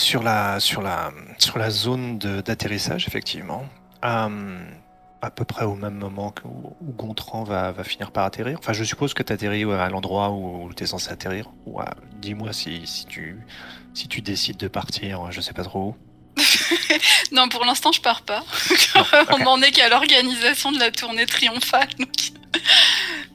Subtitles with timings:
[0.00, 3.64] sur la, sur la, sur la zone d'atterrissage, effectivement.
[4.04, 4.58] Euh,
[5.22, 8.58] à peu près au même moment où, Gontran va, va, finir par atterrir.
[8.58, 11.50] Enfin, je suppose que tu atterris à l'endroit où tu es censé atterrir.
[11.66, 11.80] Ou
[12.20, 13.38] dis-moi si, si, tu,
[13.94, 15.96] si tu décides de partir, je sais pas trop où.
[17.32, 18.44] non, pour l'instant, je pars pas.
[19.32, 21.88] On n'en est qu'à l'organisation de la tournée triomphale.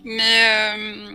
[0.04, 1.06] Mais euh,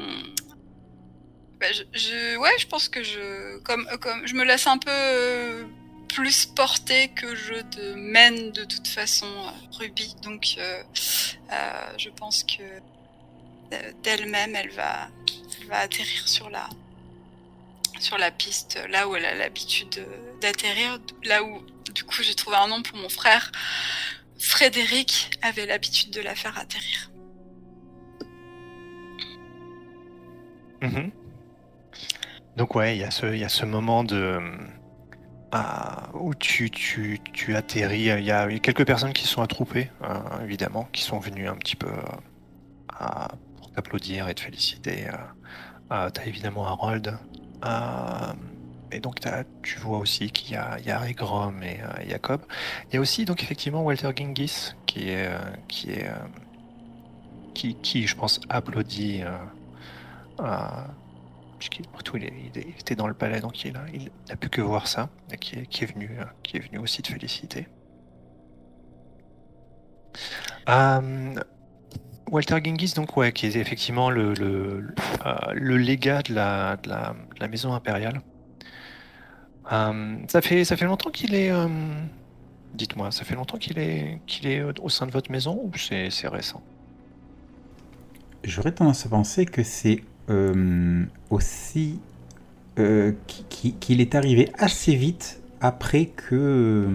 [1.61, 5.65] bah, je, ouais, je pense que je, comme, comme, je me laisse un peu euh,
[6.09, 10.17] plus porter que je te mène de toute façon, euh, Ruby.
[10.23, 10.57] Donc,
[11.99, 12.63] je pense que
[14.03, 15.09] d'elle-même, elle va,
[15.69, 16.69] va atterrir sur la,
[17.99, 20.07] sur la piste, là où elle a l'habitude
[20.41, 21.63] d'atterrir, là où
[21.95, 23.53] du coup j'ai trouvé un nom pour mon frère.
[24.39, 27.11] Frédéric avait l'habitude de la faire atterrir.
[30.81, 31.13] Mhm.
[32.57, 33.11] Donc ouais, il y, a
[33.49, 34.41] ce, moment de
[35.55, 35.59] euh,
[36.15, 36.71] où tu,
[37.55, 38.09] atterris.
[38.19, 41.77] Il y, a quelques personnes qui sont attroupées, euh, évidemment, qui sont venues un petit
[41.77, 43.05] peu euh,
[43.57, 45.07] pour t'applaudir et te féliciter.
[45.89, 47.19] T'as évidemment Harold.
[48.93, 49.17] et donc
[49.63, 52.43] tu vois aussi qu'il y a, il y a Egrom et Jacob.
[52.89, 55.31] Il y a aussi donc effectivement Walter Gingis qui est
[55.67, 56.11] qui est
[57.55, 59.23] qui, qui je pense applaudit
[61.61, 65.87] il, était dans le palais, donc il n'a pu que voir ça, et qui est,
[65.87, 67.69] venu, aussi te féliciter.
[70.69, 71.35] Euh,
[72.31, 74.95] Walter Genghis, donc ouais, qui est effectivement le, le,
[75.27, 76.77] euh, légat de la,
[77.49, 78.21] maison impériale.
[79.73, 81.53] Euh, ça, fait, ça fait longtemps qu'il est.
[82.75, 86.29] Dites-moi, ça fait longtemps qu'il est, qu'il est au sein de votre maison ou c'est
[86.29, 86.63] récent?
[88.45, 90.10] J'aurais tendance à penser que c'est euh,
[91.31, 91.99] aussi
[92.79, 93.13] euh,
[93.49, 96.89] qu'il est arrivé assez vite après que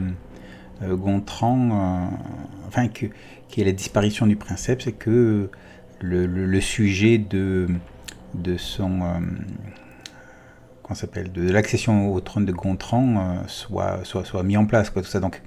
[0.81, 2.09] euh, Gontran,
[2.67, 3.07] enfin que
[3.47, 5.49] qu'il y ait la disparition du princeps et que
[6.01, 7.67] le, sujet de
[8.33, 9.01] de son
[10.93, 15.09] s'appelle de l'accession au trône de Gontran soit, soit soit mis en place quoi tout
[15.09, 15.41] ça donc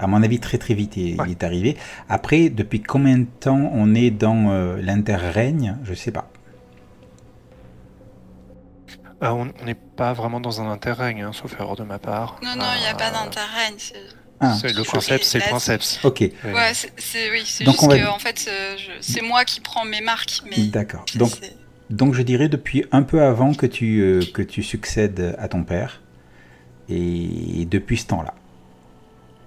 [0.00, 1.76] à mon avis, très très vite, il, est arrivé.
[2.08, 6.30] Après, depuis combien de temps on est dans l'interrègne Je sais pas.
[9.20, 12.38] Ah, on n'est pas vraiment dans un interrègne, hein, sauf erreur de ma part.
[12.42, 13.76] Non, non, il n'y a pas euh, d'interrègne.
[14.40, 14.56] Ah.
[14.62, 16.00] le concept, c'est le concept.
[16.04, 16.20] Ok.
[16.20, 20.42] Ouais, c'est oui, c'est juste que en fait, euh, c'est moi qui prends mes marques.
[20.56, 21.04] D'accord.
[21.16, 21.32] Donc,
[21.90, 25.64] donc je dirais depuis un peu avant que tu, euh, que tu succèdes à ton
[25.64, 26.02] père,
[26.88, 28.34] et depuis ce temps-là.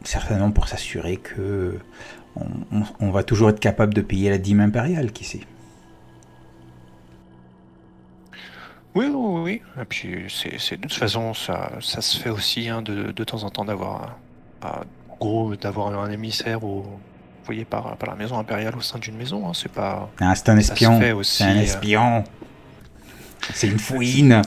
[0.03, 1.79] Certainement pour s'assurer que
[2.35, 5.41] on, on, va toujours être capable de payer la dîme impériale, qui sait.
[8.93, 9.61] Oui, oui, oui.
[9.81, 13.43] Et puis, c'est, de toute façon, ça, ça se fait aussi hein, de, de temps
[13.43, 14.17] en temps d'avoir,
[14.63, 18.99] en gros, d'avoir un émissaire ou, vous voyez, par, par la maison impériale au sein
[18.99, 19.47] d'une maison.
[19.47, 20.09] Hein, c'est pas.
[20.19, 20.99] Ah, c'est un espion.
[21.23, 22.23] C'est un euh, espion.
[23.53, 24.41] C'est une fouine.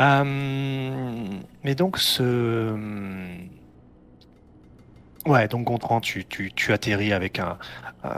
[0.00, 1.24] euh,
[1.64, 2.74] mais donc, ce.
[5.26, 7.58] Ouais, donc Gontran, tu, tu, tu atterris avec un.
[8.04, 8.08] Euh,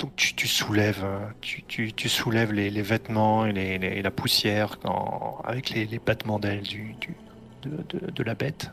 [0.00, 1.04] donc tu, soulèves,
[1.42, 1.62] tu,
[1.92, 4.78] tu, soulèves les, vêtements et, la poussière
[5.44, 6.96] avec les, battements d'ailes du,
[7.62, 8.70] de, la bête.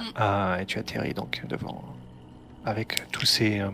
[0.00, 0.04] Mm.
[0.16, 1.84] Ah, et tu atterris donc devant
[2.64, 3.70] avec tous ces euh,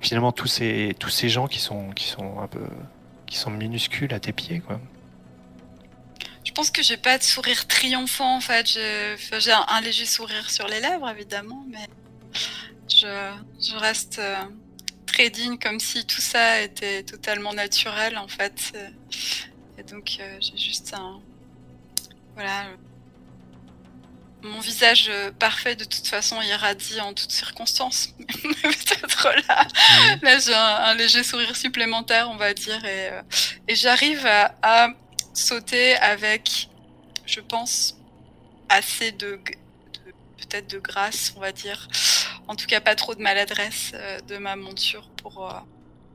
[0.00, 2.66] finalement tous ces tous ces gens qui sont qui sont un peu
[3.26, 4.80] qui sont minuscules à tes pieds quoi.
[6.44, 8.66] Je pense que j'ai pas de sourire triomphant en fait.
[8.66, 11.88] J'ai un, léger sourire sur les lèvres évidemment, mais
[12.86, 14.36] je, je reste euh,
[15.06, 18.72] très digne, comme si tout ça était totalement naturel en fait.
[19.78, 21.20] Et donc euh, j'ai juste un,
[22.34, 22.66] voilà,
[24.42, 28.08] mon visage euh, parfait de toute façon irradie en toutes circonstances.
[28.42, 30.24] Peut-être là, mmh.
[30.24, 33.22] là j'ai un, léger sourire supplémentaire, on va dire, et, euh,
[33.68, 34.88] et j'arrive à, à,
[35.32, 36.68] sauter avec,
[37.26, 37.96] je pense,
[38.68, 39.40] assez de,
[40.36, 41.88] peut-être de grâce, on va dire.
[42.46, 45.54] En tout cas, pas trop de maladresse euh, de ma monture pour, euh,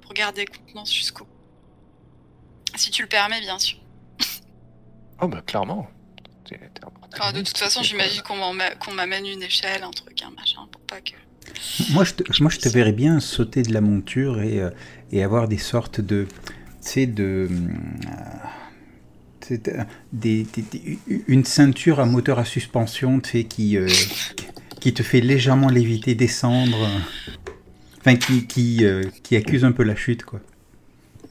[0.02, 1.28] pour garder contenance jusqu'au
[2.76, 3.80] Si tu le permets, bien sûr.
[5.22, 5.88] oh, bah, clairement.
[6.52, 11.14] de toute façon, j'imagine qu'on m'amène une échelle, un truc, un machin, pour pas que.
[11.92, 14.70] Moi, je te, moi, je te verrais bien sauter de la monture et, euh,
[15.12, 16.28] et avoir des sortes de.
[16.82, 17.50] Tu sais, de.
[20.14, 20.46] Des,
[21.28, 23.80] une ceinture à moteur à suspension qui,
[24.80, 26.88] qui te fait légèrement léviter, descendre.
[28.00, 30.40] Enfin, qui, qui, euh, qui accuse un peu la chute, quoi.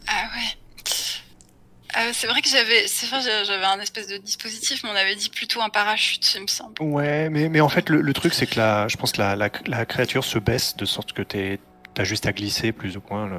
[0.06, 2.12] Ah ouais.
[2.12, 5.30] c'est vrai que j'avais, c'est vrai, j'avais un espèce de dispositif, mais on avait dit
[5.30, 6.82] plutôt un parachute, il me semble.
[6.82, 9.86] Ouais, mais, mais en fait, le, truc, c'est que la, je pense que la, la,
[9.86, 11.58] créature se baisse de sorte que tu
[11.96, 13.26] as juste à glisser plus ou moins.
[13.26, 13.38] Le...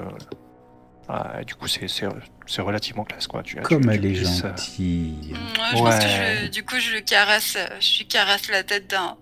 [1.08, 3.42] Ah, du coup, c'est relativement classe, quoi.
[3.42, 5.34] Tu, Comme elle est gentille.
[5.34, 5.38] Ouais,
[5.72, 9.18] je pense que du coup, je le caresse, je lui caresse la tête d'un,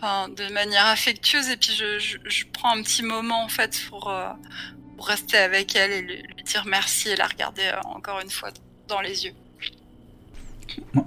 [0.00, 4.28] de manière affectueuse, et puis je, je, prends un petit moment en fait pour, euh,
[4.96, 8.50] pour rester avec elle et lui, dire merci et la regarder euh, encore une fois
[8.88, 9.34] dans les yeux.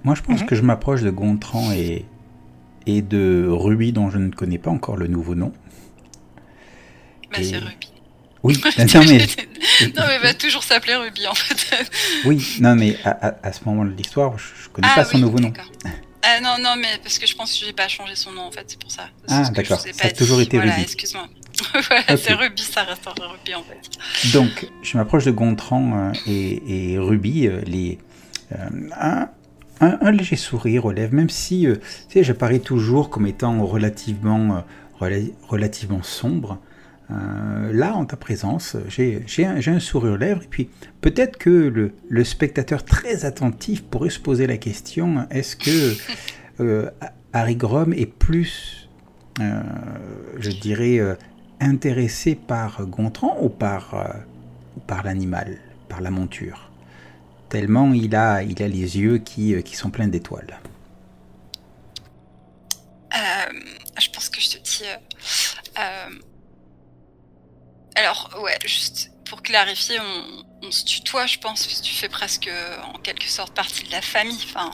[0.03, 0.45] Moi, je pense mhm.
[0.45, 2.05] que je m'approche de Gontran et,
[2.85, 5.53] et de Ruby, dont je ne connais pas encore le nouveau nom.
[7.31, 7.91] Bah, c'est Ruby.
[8.43, 8.61] Oui,
[8.93, 9.17] non mais...
[9.95, 11.89] non mais va toujours s'appeler Ruby en fait.
[12.25, 15.17] oui, non mais à, à, ce moment de l'histoire, je, ne connais ah pas son
[15.17, 15.53] nouveau nom.
[16.23, 18.51] Ah non, non, mais parce que je pense que j'ai pas changé son nom en
[18.51, 19.09] fait, c'est pour ça.
[19.27, 20.83] Ah d'accord, ça a toujours été voilà, Ruby.
[20.83, 21.27] excuse-moi.
[21.87, 24.31] voilà, c'est Ruby, ça reste Ruby en fait.
[24.33, 27.99] Donc, je m'approche de Gontran euh, et, et, Ruby, euh, les,
[28.53, 29.29] euh, un,
[29.81, 31.79] un, léger sourire relève, même si tu
[32.09, 34.63] sais, j'apparais toujours comme étant relativement,
[34.99, 36.57] relativement sombre.
[37.09, 40.69] Là, en ta présence, j'ai un, un, sourire aux lèvres, et puis
[41.01, 46.89] peut-être que le, le, spectateur très attentif pourrait se poser la question est-ce que
[47.33, 48.89] Harry Grom est plus,
[49.37, 50.99] je dirais,
[51.63, 54.07] intéressé par Gontran ou par, euh,
[54.87, 55.57] par l'animal,
[55.89, 56.69] par la monture?
[57.49, 60.59] Tellement il a, il a les yeux qui, euh, qui sont pleins d'étoiles.
[63.15, 63.17] Euh,
[63.99, 64.83] je pense que je te dis.
[67.95, 69.99] Alors, ouais, juste pour clarifier,
[70.61, 72.49] on, se tutoie, je pense, parce que tu fais presque
[72.93, 74.39] en quelque sorte partie de la famille.
[74.45, 74.71] Enfin,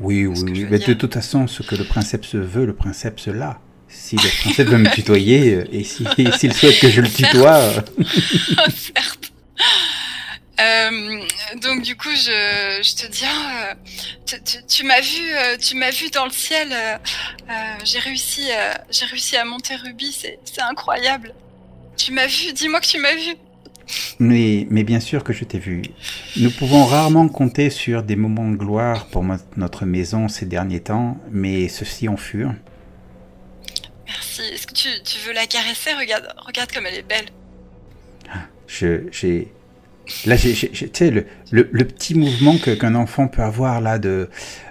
[0.00, 0.66] oui, oui, oui.
[0.70, 3.60] Mais de toute façon, ce que le princeps veut, le princeps l'a
[3.92, 6.08] si le princeps veut me tutoyer euh, et s'il
[6.38, 7.56] si, souhaite que je le tutoie.
[7.56, 7.80] Euh.
[8.76, 9.32] Certes.
[10.60, 11.22] Euh,
[11.62, 13.74] donc du coup, je, je te dis, ah,
[14.26, 14.36] tu,
[14.68, 16.68] tu, m'as vu, tu m'as vu dans le ciel.
[17.82, 18.48] j'ai réussi,
[18.90, 20.12] j'ai réussi à monter Ruby.
[20.12, 21.34] C'est incroyable.
[22.04, 22.52] Tu m'as vu.
[22.54, 23.36] Dis-moi que tu m'as vu.
[24.18, 25.82] Mais, mais bien sûr que je t'ai vu.
[26.38, 29.22] Nous pouvons rarement compter sur des moments de gloire pour
[29.56, 32.54] notre maison ces derniers temps, mais ceux-ci en furent.
[34.06, 34.42] Merci.
[34.54, 35.92] Est-ce que tu, tu, veux la caresser?
[35.92, 37.26] Regarde, regarde comme elle est belle.
[38.66, 39.52] Je, j'ai,
[40.26, 43.98] là, j'ai, tu sais, le, le, le, petit mouvement que, qu'un enfant peut avoir là
[43.98, 44.30] de,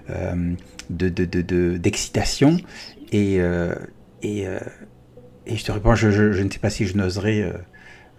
[0.10, 0.54] euh,
[0.90, 2.58] de, de, de, d'excitation
[3.12, 3.76] et euh,
[4.22, 4.60] et, euh,
[5.50, 6.08] et je te réponds, je,
[6.42, 7.42] ne sais pas si je n'oserais.
[7.42, 7.54] Euh,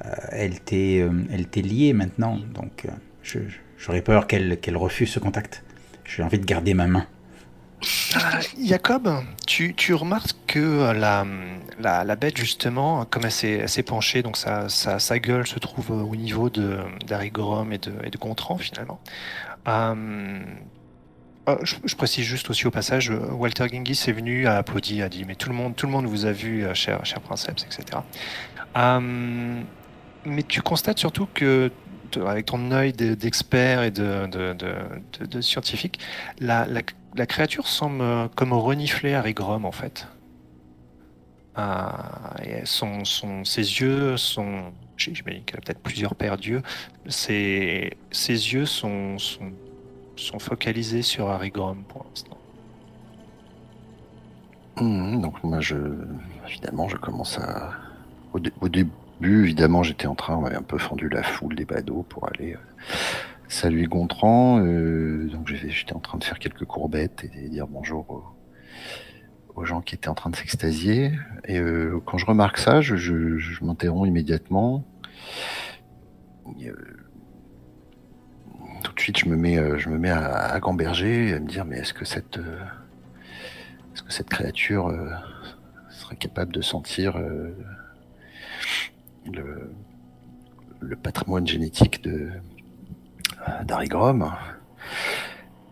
[0.04, 1.06] euh, elle t'est,
[1.50, 2.86] t'est liée maintenant, donc
[3.22, 3.38] je,
[3.76, 5.62] j'aurais peur qu'elle, qu'elle refuse ce contact.
[6.04, 7.06] J'ai envie de garder ma main.
[8.62, 9.10] Jacob,
[9.46, 11.24] tu, tu, remarques que la,
[11.78, 13.30] la, la, bête, justement, comme elle
[13.68, 18.10] s'est, penchée, donc sa, sa, sa, gueule se trouve au niveau d'Arigrom et de, et
[18.10, 19.00] de Gontran, finalement.
[19.68, 20.40] Euh,
[21.46, 25.24] oh, je, précise juste aussi au passage, Walter Genghis est venu, a applaudi, a dit
[25.24, 28.00] Mais tout le monde, tout le monde vous a vu, euh, cher, cher princeps, etc.
[28.76, 29.62] Euh,
[30.24, 31.70] mais tu constates surtout que
[32.26, 34.28] avec ton œil d'expert et de,
[35.40, 36.00] scientifique,
[36.40, 36.66] la,
[37.26, 40.06] créature semble euh, comme renifler Harry Grom en fait.
[41.54, 42.36] Ah,
[43.44, 44.72] ses yeux sont.
[44.96, 46.62] J'imagine qu'elle a peut-être plusieurs paires d'yeux.
[47.06, 49.16] Ses, yeux sont,
[50.20, 52.38] sont, focalisés sur Harry Grom pour l'instant.
[54.80, 55.76] Mmh, donc moi, je,
[56.48, 57.72] évidemment, je commence à...
[58.32, 62.04] Au, début, évidemment, j'étais en train, on m'avait un peu fendu la foule des badauds
[62.08, 62.58] pour aller euh,
[63.48, 64.60] Salut Gontran.
[64.60, 68.24] Euh, donc j'étais en train de faire quelques courbettes et dire bonjour
[69.56, 71.10] aux, gens qui étaient en train de s'extasier.
[71.44, 74.84] Et euh, quand je remarque ça, je, m'interromps immédiatement.
[78.82, 81.64] Tout de suite, je me mets, je me mets à, gamberger et à me dire
[81.64, 84.92] mais est-ce que cette, est-ce que cette créature
[85.90, 87.54] serait capable de sentir le,
[90.80, 92.30] le patrimoine génétique de
[93.64, 94.30] d'Arigrom.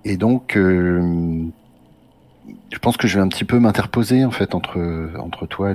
[0.05, 1.47] Et donc, euh,
[2.73, 5.75] je pense que je vais un petit peu m'interposer en fait entre entre toi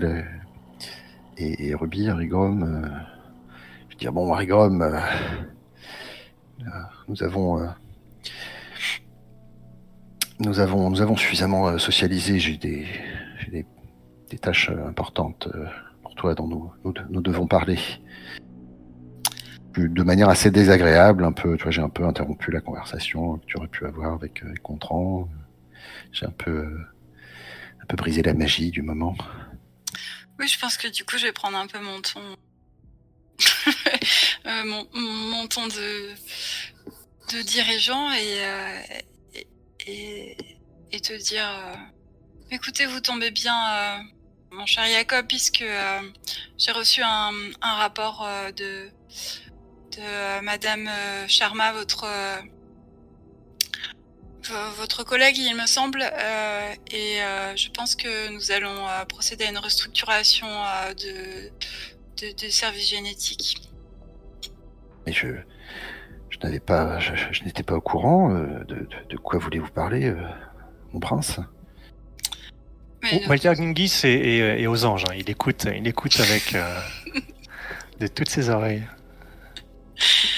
[1.38, 2.64] et, et, Ruby, Arigrom.
[2.64, 2.88] Euh,
[3.90, 5.00] je vais dire bon, Arigrom, euh,
[7.08, 7.68] nous avons
[10.40, 12.40] nous avons nous avons suffisamment socialisé.
[12.40, 12.86] J'ai des,
[13.52, 13.66] des,
[14.30, 15.48] des tâches importantes
[16.02, 17.80] pour toi dont nous, nous, nous devons parler
[19.76, 21.58] de manière assez désagréable, un peu.
[21.58, 24.62] Tu vois, j'ai un peu interrompu la conversation que tu aurais pu avoir avec, avec
[24.62, 25.28] Contran.
[26.12, 26.66] J'ai un peu,
[27.82, 29.16] un peu brisé la magie du moment.
[30.40, 32.22] Oui, je pense que du coup, je vais prendre un peu mon ton,
[34.46, 36.10] euh, mon, ton de
[37.32, 38.82] de dirigeants et, euh,
[39.88, 40.38] et,
[40.92, 41.76] et, te dire euh,
[42.52, 44.04] écoutez, vous tombez bien,
[44.52, 45.64] mon cher Jacob, puisque
[46.58, 47.32] j'ai reçu un,
[47.62, 48.90] rapport de,
[49.96, 50.90] de Madame
[51.28, 52.06] Sharma, votre,
[54.76, 56.04] votre collègue, il me semble,
[56.92, 57.20] et
[57.56, 60.48] je pense que nous allons procéder à une restructuration
[60.98, 61.50] de,
[62.22, 63.73] de services génétiques.
[65.06, 65.28] Mais je,
[66.30, 70.06] je n'avais pas, je, n'étais pas au courant euh, de, de, de quoi voulez-vous parler,
[70.10, 70.18] euh,
[70.94, 71.40] mon prince?
[73.12, 75.04] Oh, Walter Gingis est, est- est aux anges.
[75.10, 75.14] hein.
[75.18, 76.80] Il écoute, il écoute avec euh,
[78.00, 78.84] de toutes ses oreilles.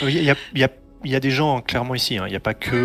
[0.02, 0.70] Il y a, il y a-
[1.04, 2.18] il y a des gens clairement ici.
[2.18, 2.24] hein.
[2.26, 2.76] Il n'y a pas que.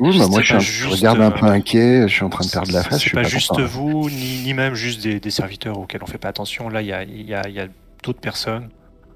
[0.00, 0.54] Oui, euh, bah, moi je,
[0.86, 2.94] pas regarde un euh, peu inquiet, je suis en train de perdre la face.
[2.94, 3.64] je C'est suis pas, juste content.
[3.66, 6.70] vous, ni, ni même juste des, des serviteurs auxquels on fait pas attention.
[6.70, 7.66] Là, il y a, il y a- il y a
[8.02, 8.70] d'autres personnes.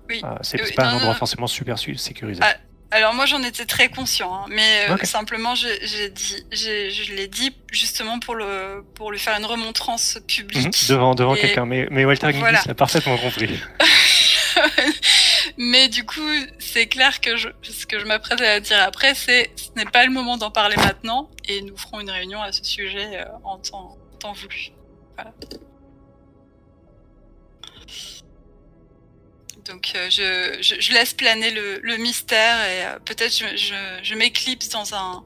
[0.08, 0.20] Oui.
[0.24, 1.18] Euh, c'est Oui, pas non, un endroit non.
[1.18, 2.40] forcément super su- sécurisé.
[2.44, 2.54] Ah,
[2.90, 7.26] Alors moi j'en étais très conscient, hein, mais euh, simplement je- j'ai dit, je l'ai
[7.26, 10.88] dit justement pour le pour lui faire une remontrance Mhm, publique.
[10.88, 11.66] devant devant Et- quelqu'un.
[11.66, 12.60] Mais, mais Walter Voilà.
[12.66, 13.58] l'a parfaitement compris.
[15.56, 16.20] mais du coup
[16.58, 20.04] c'est clair que je, ce que je m'apprête à dire après c'est ce n'est pas
[20.04, 23.58] le moment d'en parler maintenant et nous ferons une réunion à ce sujet euh, en
[23.58, 24.70] temps, en temps voulu.
[25.16, 25.32] Voilà.
[29.64, 33.74] Donc euh, je, je, je laisse planer le, le mystère et euh, peut-être je, je,
[34.02, 35.24] je m'éclipse dans un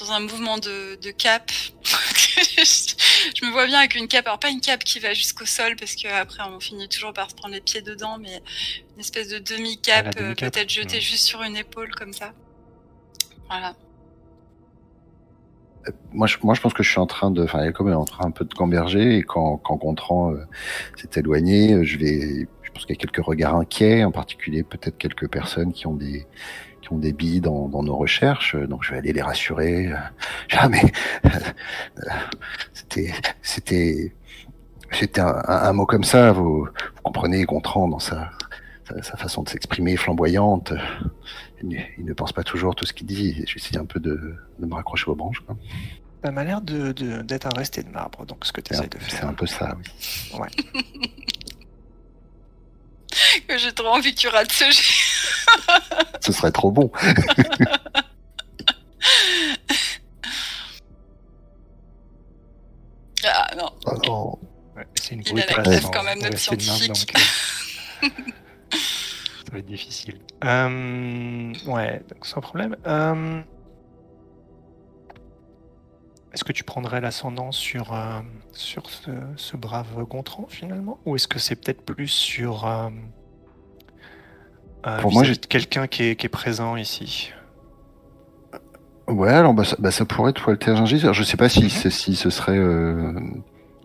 [0.00, 1.50] dans un mouvement de, de cape.
[1.84, 5.76] je me vois bien avec une cape, alors pas une cape qui va jusqu'au sol
[5.76, 8.42] parce que après on finit toujours par se prendre les pieds dedans, mais
[8.94, 12.32] une espèce de Ah, demi-cape, la euh, peut-être jetée juste sur une épaule comme ça.
[13.48, 13.74] Voilà.
[16.12, 17.44] Moi je, moi, je pense que je suis en train de.
[17.44, 20.44] Enfin, Jacob est en train un peu de gamberger et quand, quand Gontran euh,
[20.96, 22.48] s'est éloigné, je vais.
[22.76, 26.26] Pense qu'il y a quelques regards inquiets, en particulier peut-être quelques personnes qui ont des
[26.82, 29.90] qui ont des billes dans, dans nos recherches, donc je vais aller les rassurer.
[30.48, 30.82] Jamais.
[32.74, 34.14] C'était c'était
[34.92, 36.32] c'était un, un- un mot comme ça.
[36.32, 38.30] Vous, vous comprenez Gontran dans sa
[38.88, 40.72] sa, sa façon de s'exprimer flamboyante.
[41.62, 43.32] Il, ne- il ne pense pas toujours tout ce qu'il dit.
[43.46, 45.40] Je vais essayer un peu de, de me raccrocher aux branches.
[45.40, 45.56] quoi.
[46.22, 48.80] Ça m'a l'air de- de- d'être un resté de marbre, donc ce que tu C'est
[48.80, 49.28] un, essaies de c'est faire.
[49.28, 49.76] un peu ça,
[50.34, 50.48] oui.
[53.48, 54.82] Que j'ai trop envie que tu rates ce jet.
[56.24, 56.90] Ce serait trop bon.
[63.24, 63.70] Ah non.
[64.06, 64.38] Non.
[64.76, 66.88] Ouais, c'est une Il grosse a la classe en- quand même marbre, scientifique.
[66.88, 67.14] donc,
[68.04, 68.08] euh,
[68.72, 70.18] ça va être difficile.
[70.44, 72.76] Euh, ouais, donc sans problème.
[72.86, 73.40] Euh,
[76.36, 78.20] Est-ce que tu prendrais l'ascendant sur, euh,
[78.52, 80.98] sur ce, ce brave Gontran finalement?
[81.06, 82.90] Ou est-ce que c'est peut-être plus sur euh,
[84.86, 87.32] euh, Pour moi, de quelqu'un qui est, qui est présent ici?
[89.08, 91.00] Ouais, alors bah, ça, bah, ça pourrait être Walter Gingis.
[91.04, 91.70] Alors, je sais pas si, Mhm.
[91.70, 92.60] si ce serait,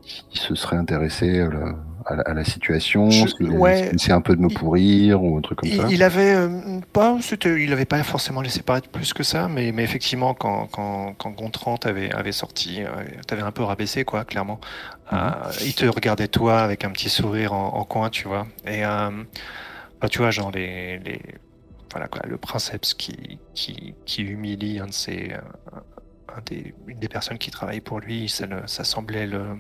[0.04, 3.92] s'il se serait intéressé à la, à la, à la situation, s'il ouais.
[4.12, 5.88] un peu de me Il- pourrir ou un truc comme Il, ça.
[5.90, 9.84] il avait euh, pas, il avait pas forcément laissé paraître plus que ça, mais, mais
[9.84, 12.88] effectivement, quand, quand, quand Gontran t'avait avait sorti, euh,
[13.28, 14.60] t'avais un peu rabaissé, quoi, clairement.
[15.14, 15.30] Euh,
[15.66, 18.48] il te regardait toi avec un petit sourire en, en coin, tu vois.
[18.66, 18.84] Et
[20.02, 21.22] bah, tu vois, genre les, les
[21.92, 25.34] voilà quoi, le princeps qui, qui, qui humilie un de ses,
[26.30, 29.58] un des, une des personnes qui travaille pour lui, ça, le- ça semblait le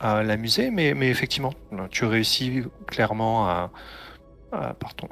[0.00, 1.52] à l'amuser, mais, mais effectivement,
[1.90, 3.70] tu réussis clairement à,
[4.50, 5.08] par ton,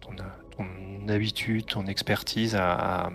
[0.00, 0.14] ton,
[1.08, 3.10] habitude, ton expertise à,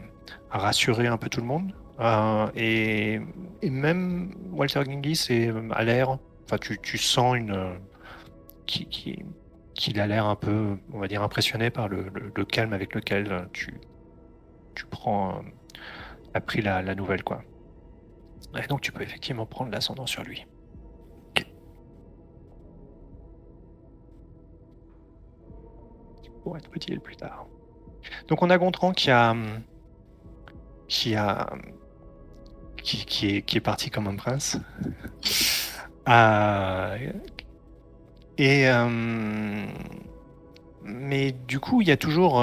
[0.49, 1.73] rassurer un peu tout le monde.
[1.99, 3.19] Euh, et,
[3.63, 7.73] même Walter Gingis est à l'air, enfin tu, tu sens une euh,
[8.65, 9.23] qui, qui-
[9.75, 12.05] qu'il a l'air un peu, on va dire, impressionné par le,
[12.45, 13.79] calme avec lequel euh, tu,
[14.75, 15.41] tu prends, euh,
[16.33, 17.43] as pris la, la nouvelle, quoi.
[18.61, 20.45] Et donc tu peux effectivement prendre l'ascendant sur lui.
[26.43, 27.47] Pour être utile plus tard.
[28.27, 29.35] Donc on a Gontran qui a
[30.87, 31.53] qui a
[32.83, 34.57] qui, qui est, qui est parti comme un prince.
[36.09, 36.97] Euh,
[38.37, 39.67] et hum,
[40.83, 42.41] mais du coup il y a toujours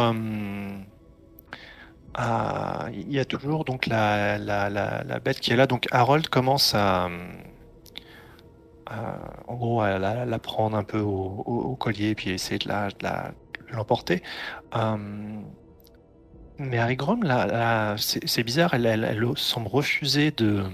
[2.15, 5.67] ah, il y a toujours donc la, la, la, bête qui est là.
[5.67, 7.09] Donc Harold commence à,
[9.47, 13.33] en gros à la, prendre un peu au, collier puis essayer de la,
[13.73, 14.23] l'emporter.
[14.73, 15.45] Hum,
[16.61, 20.65] mais Harry Grom, là, c'est bizarre, elle, semble refuser de,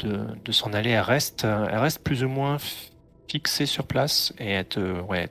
[0.00, 0.90] de, de s'en aller.
[0.90, 2.56] Elle reste, euh, elle reste plus ou moins
[3.28, 5.30] fixée sur place et elle te, ouais,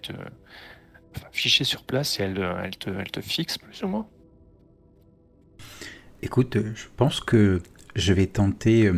[1.32, 4.08] fichée sur place et elle, euh, elle te, elle te fixe plus ou moins.
[6.22, 7.62] écoute, je pense que
[7.96, 8.90] je vais tenter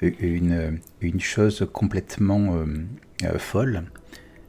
[0.00, 2.64] une, une chose complètement
[3.38, 3.84] folle.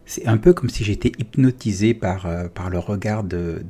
[0.09, 3.61] C'est un peu comme si j'étais hypnotisé par, par le regard de,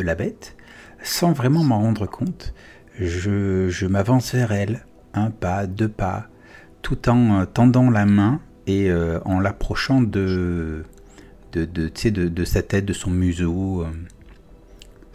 [0.00, 0.56] la bête,
[1.02, 2.54] sans vraiment m'en rendre compte.
[3.00, 6.28] Je, je m'avance vers elle, un pas, deux pas,
[6.82, 8.88] tout en tendant la main et
[9.24, 10.84] en l'approchant de,
[11.54, 13.84] de, de, sa tête, de son museau.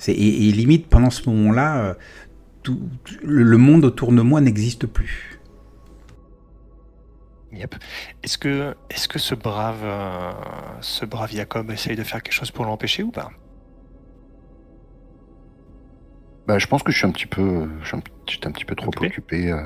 [0.10, 1.96] Et, et, limite, pendant ce moment-là,
[3.24, 5.35] le monde autour de moi n'existe plus.
[7.56, 7.76] Yep.
[8.24, 10.32] Est-ce que, est que ce brave, euh,
[10.82, 13.32] ce brave Jacob essaye de faire quelque chose pour l'empêcher ou pas?
[16.48, 17.70] Bah, je pense que je suis un petit peu,
[18.28, 19.64] j'étais un petit peu trop occupé, euh,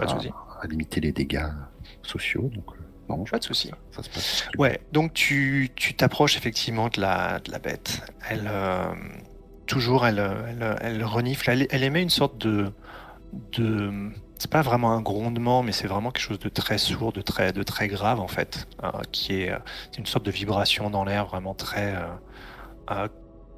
[0.00, 1.48] à, limiter les dégâts
[2.02, 2.50] sociaux.
[2.54, 3.70] Donc, euh, non, pas de souci.
[3.90, 4.48] Ça, se passe.
[4.58, 8.02] Ouais, donc tu t'approches effectivement de la, de la bête.
[8.28, 8.48] Elle,
[9.66, 10.22] toujours, elle,
[10.80, 11.50] elle, renifle.
[11.50, 12.72] Elle, émet une sorte de.
[13.52, 17.22] de c'est pas vraiment un grondement, mais c'est vraiment quelque chose de très sourd, de
[17.22, 19.52] très, de très grave en fait, euh, qui est,
[19.96, 22.08] une sorte de vibration dans l'air vraiment très euh,
[22.90, 23.08] euh,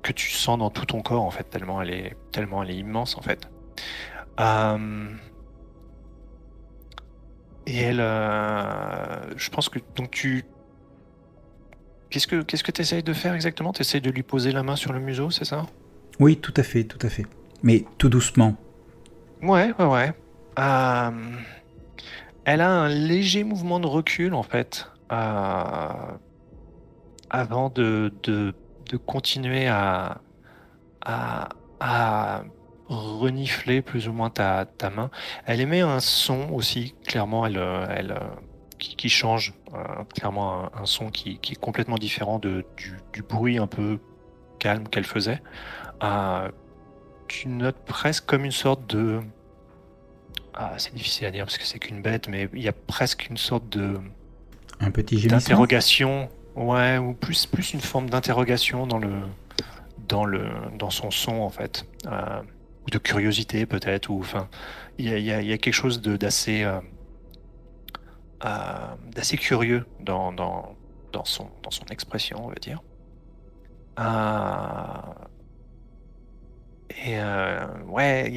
[0.02, 2.76] que tu sens dans tout ton corps en fait, tellement elle est, tellement elle est
[2.76, 3.48] immense en fait.
[7.66, 10.44] et elle, je pense que donc tu,
[12.10, 13.72] qu'est-ce que qu'est-ce que tu essayes de faire exactement?
[13.72, 15.64] Tu essayes de lui poser la main sur le museau, c'est ça?
[16.20, 17.24] Oui, tout à fait, tout à fait.
[17.62, 18.54] Mais tout doucement.
[19.40, 20.14] Ouais, ouais, ouais.
[20.58, 21.10] Euh,
[22.44, 25.88] elle a un léger mouvement de recul, en fait, euh,
[27.30, 28.54] avant de, de,
[29.06, 30.20] continuer à,
[31.00, 32.42] à,
[32.86, 35.10] renifler plus ou moins ta, ta, main.
[35.46, 37.56] Elle émet un son aussi, clairement, elle,
[37.90, 38.20] elle,
[38.78, 43.58] qui, change, euh, clairement un, son qui, qui, est complètement différent de, du, du bruit
[43.58, 43.98] un peu
[44.60, 45.42] calme qu'elle faisait
[47.28, 49.20] tu notes presque comme une sorte de.
[50.56, 53.28] Ah, c'est difficile à dire parce que c'est qu'une bête, mais il y a presque
[53.28, 53.98] une sorte de.
[54.80, 56.28] Un petit D'interrogation.
[56.54, 59.12] Ouais, ou plus, plus une forme d'interrogation dans le.
[60.06, 60.46] Dans, le,
[60.78, 62.42] dans son son en fait, euh,
[62.86, 64.48] ou de curiosité peut-être, ou enfin,
[64.98, 66.78] il y a, y a, quelque chose d'assez euh,
[68.44, 70.76] euh, d'assez curieux dans, dans,
[71.12, 72.82] dans, son, dans son expression, on va dire.
[76.90, 78.30] Et euh, ouais,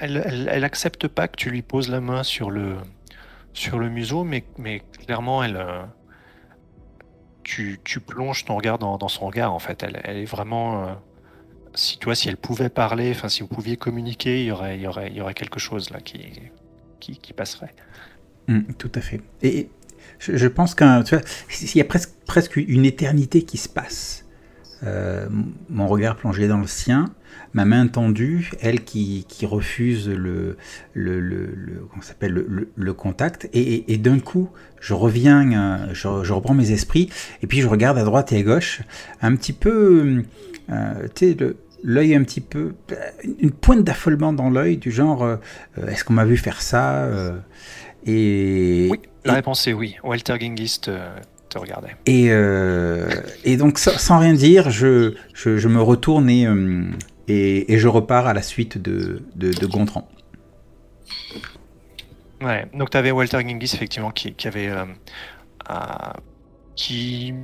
[0.00, 2.76] elle, elle, accepte pas que tu lui poses la main sur le,
[3.52, 5.82] sur le museau, mais, mais clairement, elle, euh,
[7.42, 9.82] tu, tu plonges ton regard dans, son regard, en fait.
[9.82, 10.84] Elle, elle est vraiment.
[10.84, 10.94] Euh,
[11.74, 14.86] si, tu si elle pouvait parler, enfin, si vous pouviez communiquer, il y aurait, y
[14.86, 16.20] aurait, y aurait quelque chose là qui,
[17.00, 17.74] qui, qui passerait.
[18.48, 19.20] Mmh, tout à fait.
[19.42, 19.68] Et
[20.18, 20.86] je, je pense qu'il
[21.74, 24.27] y a presque, presque une éternité qui se passe.
[24.82, 27.06] Mon regard plongé dans le sien,
[27.54, 30.56] ma main tendue, elle qui, refuse le,
[30.92, 37.10] le, le, s'appelle le, contact, et, d'un coup, je reviens, euh, je, reprends mes esprits,
[37.42, 38.82] et puis je regarde à droite et à gauche,
[39.22, 40.22] un petit peu,
[40.70, 41.36] euh, tu sais,
[41.82, 42.74] l'œil un petit peu,
[43.38, 45.36] une pointe d'affolement dans l'œil, du genre, euh,
[45.86, 47.08] est-ce qu'on m'a vu faire ça
[48.06, 49.96] et, Oui, la réponse est oui.
[50.02, 50.90] Walter Gingist
[51.48, 51.96] te regardait.
[52.06, 52.26] Et,
[53.44, 56.46] et donc, sans, rien dire, je, je, me retourne et
[57.28, 60.08] et, je repars à la suite de, de, Gontran.
[62.40, 64.84] Ouais, donc tu avais Walter Gingis effectivement qui, avait euh,
[66.74, 67.34] qui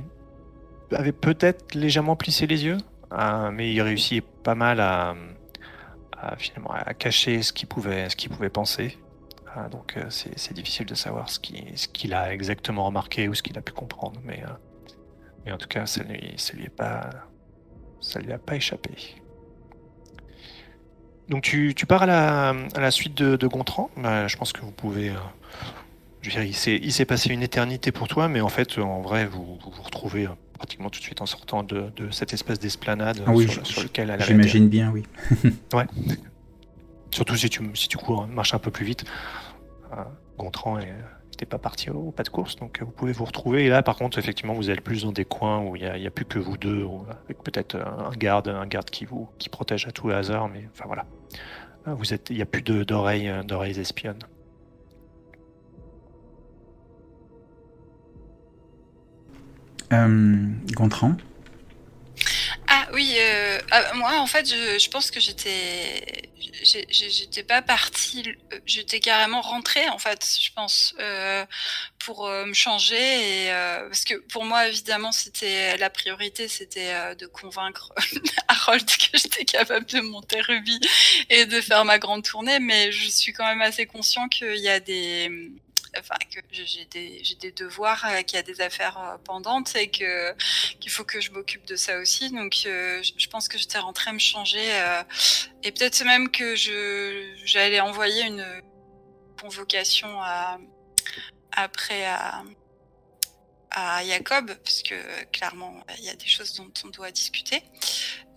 [0.91, 2.77] avait peut-être légèrement plissé les yeux,
[3.13, 5.15] euh, mais il réussit pas mal à,
[6.37, 8.97] finalement à cacher ce qu'il pouvait, ce qu'il pouvait penser.
[9.57, 13.61] Euh, donc c'est difficile de savoir ce qu'il a exactement remarqué ou ce qu'il a
[13.61, 14.43] pu comprendre, mais,
[15.45, 17.09] mais en tout cas ça lui, ça lui est pas
[18.01, 18.91] ça lui a pas échappé.
[21.29, 23.89] Donc tu, pars à la, suite de, Gontran.
[23.97, 25.09] Bah, je pense que vous pouvez.
[25.09, 25.15] Euh,
[26.21, 29.25] je veux dire, il s'est passé une éternité pour toi, mais en fait, en vrai,
[29.25, 33.31] vous vous, retrouvez euh, pratiquement tout de suite en sortant de, cette espèce d'esplanade ah
[33.63, 35.03] sur, laquelle elle J'imagine bien, oui.
[35.73, 35.85] ouais.
[37.11, 39.05] Surtout si tu, si tu cours, marches un peu plus vite.
[39.93, 40.03] Euh,
[40.37, 43.65] Gontran n'était pas parti au pas de course, donc vous pouvez vous retrouver.
[43.65, 46.11] Et là, par contre, effectivement, vous êtes plus dans des coins où il n'y a,
[46.11, 46.87] plus que vous deux,
[47.25, 50.85] avec peut-être un garde, un garde qui vous qui protège à tout hasard, mais enfin
[50.87, 51.05] voilà.
[51.85, 54.23] Vous êtes, il n'y a plus d'oreilles d'oreilles espionnes.
[59.93, 61.15] Euh, Gontran?
[62.95, 66.29] Oui, euh, ah, moi en fait, je, pense que j'étais,
[66.63, 71.45] j'étais pas partie, euh, j'étais carrément rentrée en fait, je pense, euh,
[71.99, 76.93] pour euh, me changer et euh, parce que pour moi évidemment c'était la priorité, c'était
[76.93, 77.93] euh, de convaincre
[78.47, 80.79] Harold que j'étais capable de monter Ruby
[81.29, 84.69] et de faire ma grande tournée, mais je suis quand même assez conscient qu'il y
[84.69, 85.51] a des
[85.99, 90.33] Enfin, que j'ai des, devoirs, euh, qu'il y a des affaires euh, pendantes et que
[90.79, 92.31] qu'il faut que je m'occupe de ça aussi.
[92.31, 94.65] Donc, euh, je pense que j'étais rentrée me changer
[95.63, 98.45] et peut-être même que je j'allais envoyer une
[99.39, 100.57] convocation à
[101.51, 102.43] après à
[103.71, 104.95] à Jacob parce que
[105.31, 107.61] clairement il y a des choses dont on doit discuter.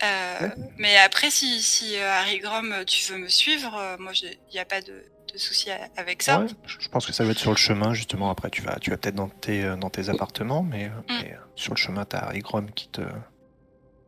[0.03, 0.53] Euh, Ouais.
[0.77, 4.81] Mais après, si, si Harry Grom, tu veux me suivre, moi il n'y a pas
[4.81, 6.41] de, de souci a- avec ça.
[6.41, 8.31] Ouais, je pense que ça va être sur le chemin, justement.
[8.31, 11.23] Après, tu vas, tu vas peut-être dans tes, euh, dans tes appartements, mais, euh, Mm.
[11.23, 13.03] mais, euh, sur le chemin, t'as Harry Grom qui te.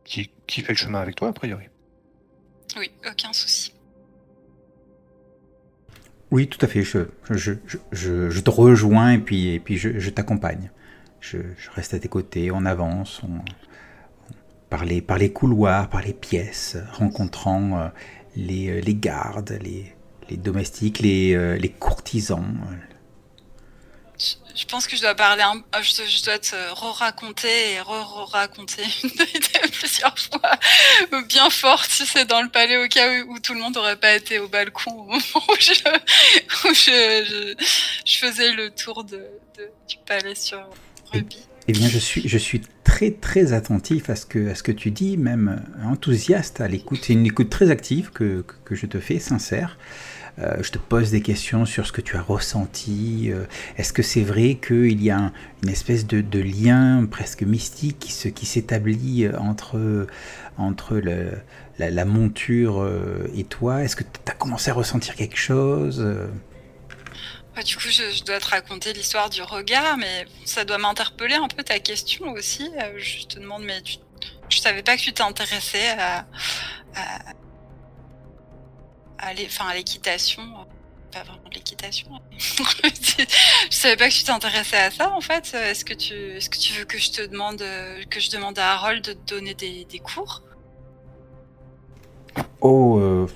[0.03, 1.65] Qui, qui fait le chemin avec toi, a priori.
[2.77, 3.73] Oui, aucun souci.
[6.31, 6.81] Oui, tout à fait.
[6.81, 10.71] Je, je, je, je, je te rejoins et puis, et puis je, je t'accompagne.
[11.19, 13.43] Je, je reste à tes côtés, on avance, on,
[14.69, 17.87] par, les, par les couloirs, par les pièces, rencontrant euh,
[18.35, 19.93] les, euh, les gardes, les,
[20.31, 22.45] les domestiques, les, euh, les courtisans.
[24.17, 27.81] Je, je pense que je dois parler, un, euh, je, je dois te re-raconter et
[27.81, 28.83] re-raconter
[29.73, 30.51] plusieurs fois,
[31.13, 33.75] euh, bien fort, si c'est dans le palais, au cas où, où tout le monde
[33.75, 35.71] n'aurait pas été au balcon au moment où je,
[36.69, 37.55] où je,
[38.05, 39.17] faisais le tour de,
[39.57, 40.65] de- du palais sur
[41.11, 41.39] Ruby.
[41.67, 44.71] Eh bien, je suis, je suis très très attentif à ce que, à ce que
[44.71, 47.01] tu dis, même enthousiaste à l'écoute.
[47.03, 49.77] C'est une écoute très active que, que je te fais, sincère.
[50.39, 53.31] Euh, je te pose des questions sur ce que tu as ressenti.
[53.31, 53.45] Euh,
[53.77, 58.31] Est-ce que c'est vrai qu'il y a un- une espèce de, lien presque mystique qui
[58.33, 60.07] qui s'établit euh, entre,
[60.57, 61.01] entre
[61.77, 62.87] la, monture
[63.35, 63.83] et toi?
[63.83, 66.05] Est-ce que tu as commencé à ressentir quelque chose
[67.65, 71.63] du coup, je, dois te raconter l'histoire du regard, mais ça doit m'interpeller un peu
[71.63, 72.71] ta question aussi.
[72.97, 73.97] Je te demande, mais tu,
[74.49, 76.25] je savais pas que tu t'intéressais à,
[76.95, 77.19] à,
[79.21, 79.33] à
[79.73, 80.43] l'équitation.
[81.11, 82.09] Pas vraiment l'équitation.
[82.39, 83.25] je
[83.69, 85.53] savais pas que tu t'intéressais à ça, en fait.
[85.53, 88.57] Est-ce que tu, est-ce que tu veux que je te demande, euh, que je demande
[88.57, 90.41] à Harold de te donner des, des cours?
[92.61, 93.27] Oh, euh,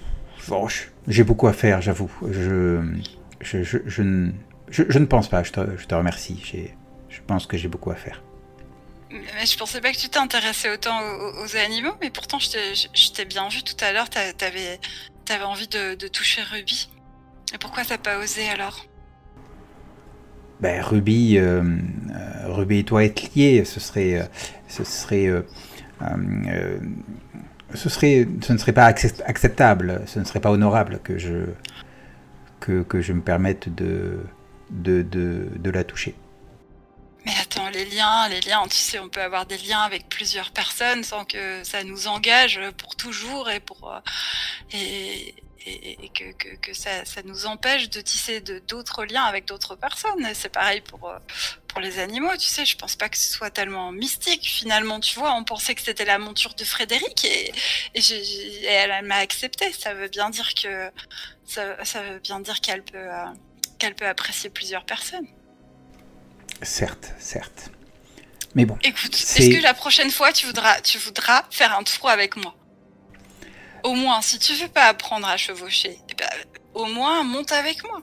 [1.08, 2.12] j'ai beaucoup à faire, j'avoue.
[2.30, 2.82] Je,
[3.41, 4.04] je, je, je,
[4.69, 6.41] je, ne pense pas, je te, te remercie.
[7.10, 8.21] Je pense que j'ai beaucoup à faire.
[9.36, 13.25] Mais je pensais pas que tu t'intéressais autant aux, aux animaux, mais pourtant je t'ai-
[13.25, 14.80] bien vu tout à l'heure, t'a- t'avais
[15.30, 16.89] avais envie de, toucher Ruby.
[17.54, 18.86] Et pourquoi t'as pas osé alors?
[20.60, 24.23] Ben, Ruby, euh, euh, Ruby et toi êtes liés, ce serait, euh,
[24.67, 25.30] ce serait,
[27.73, 31.45] ce serait, ce ne serait pas accep- acceptable, ce ne serait pas honorable que je,
[32.60, 34.19] que, que je me permette de,
[34.69, 35.01] de,
[35.56, 36.15] de la toucher.
[37.25, 40.51] Mais attends, les liens, les liens, tu sais, on peut avoir des liens avec plusieurs
[40.51, 43.99] personnes sans que ça nous engage pour toujours et pour euh,
[44.71, 45.33] et,
[45.65, 50.27] et, que, que, que ça, ça nous empêche de tisser d'autres liens avec d'autres personnes.
[50.35, 51.17] C'est pareil pour euh,
[51.67, 52.65] pour les animaux, tu sais.
[52.65, 54.99] Je pense pas que ce soit tellement mystique finalement.
[54.99, 57.51] Tu vois, on pensait que c'était la monture de Frédéric et,
[57.95, 59.71] et, elle, elle m'a accepté.
[59.73, 60.91] Ça veut bien dire que
[61.45, 63.25] ça, ça veut bien dire qu'elle peut euh,
[63.79, 65.27] qu'elle peut apprécier plusieurs personnes.
[66.62, 67.70] Certes, certes.
[68.56, 71.84] Mais bon, Écoute, C'est- est-ce que la prochaine fois tu voudras, tu voudras faire un
[71.84, 72.56] tour avec moi?
[73.84, 76.30] Au moins, si tu veux pas apprendre à chevaucher, eh ben,
[76.74, 78.02] au moins monte avec moi.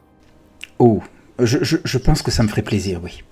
[0.78, 1.02] oh,
[1.38, 3.22] je, je, je pense que ça me ferait plaisir, oui.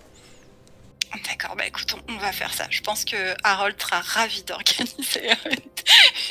[1.28, 2.66] D'accord, bah écoute, on, on va faire ça.
[2.70, 5.58] Je pense que Harold sera ravi d'organiser une,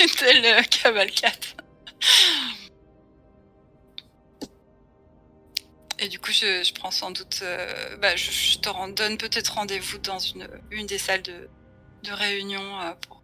[0.00, 1.44] une telle euh, cavalcade.
[6.02, 7.40] Et du coup, je, je prends sans doute.
[7.42, 11.48] euh, bah, je, je te donne peut-être rendez-vous dans une, une des salles de,
[12.04, 13.22] de réunion euh, pour,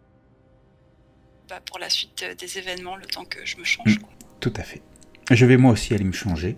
[1.49, 3.97] bah, pour la suite euh, des événements, le temps que je me change.
[3.97, 4.01] Mm.
[4.01, 4.13] quoi.
[4.39, 4.83] Tout à fait.
[5.31, 6.55] Je vais moi aussi aller me changer.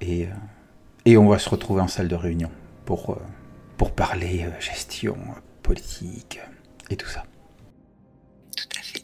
[0.00, 0.30] Et, euh,
[1.04, 2.50] et on va se retrouver en salle de réunion
[2.86, 3.22] pour, euh,
[3.76, 5.18] pour parler euh, gestion,
[5.62, 6.40] politique
[6.88, 7.24] et tout ça.
[8.56, 9.02] Tout à fait.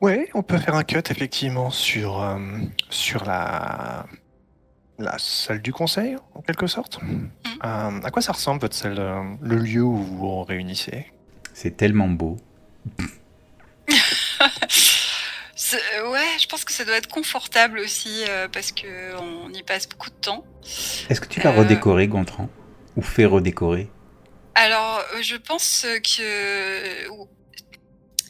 [0.00, 2.38] Ouais, on peut faire un cut effectivement sur, euh,
[2.90, 4.06] sur la,
[4.98, 6.98] la salle du conseil, en quelque sorte.
[7.64, 11.06] Euh, à quoi ça ressemble votre salle, euh, le lieu où vous vous réunissez?
[11.54, 12.36] C'est tellement beau.
[15.98, 19.62] Euh, Ouais, je pense que ça doit être confortable aussi euh, parce que on y
[19.64, 20.44] passe beaucoup de temps.
[21.08, 21.58] Est-ce que tu l'as Euh.
[21.58, 22.48] redécoré, Gontran?
[22.96, 23.90] Ou fait redécorer?
[24.54, 27.08] Alors, je pense que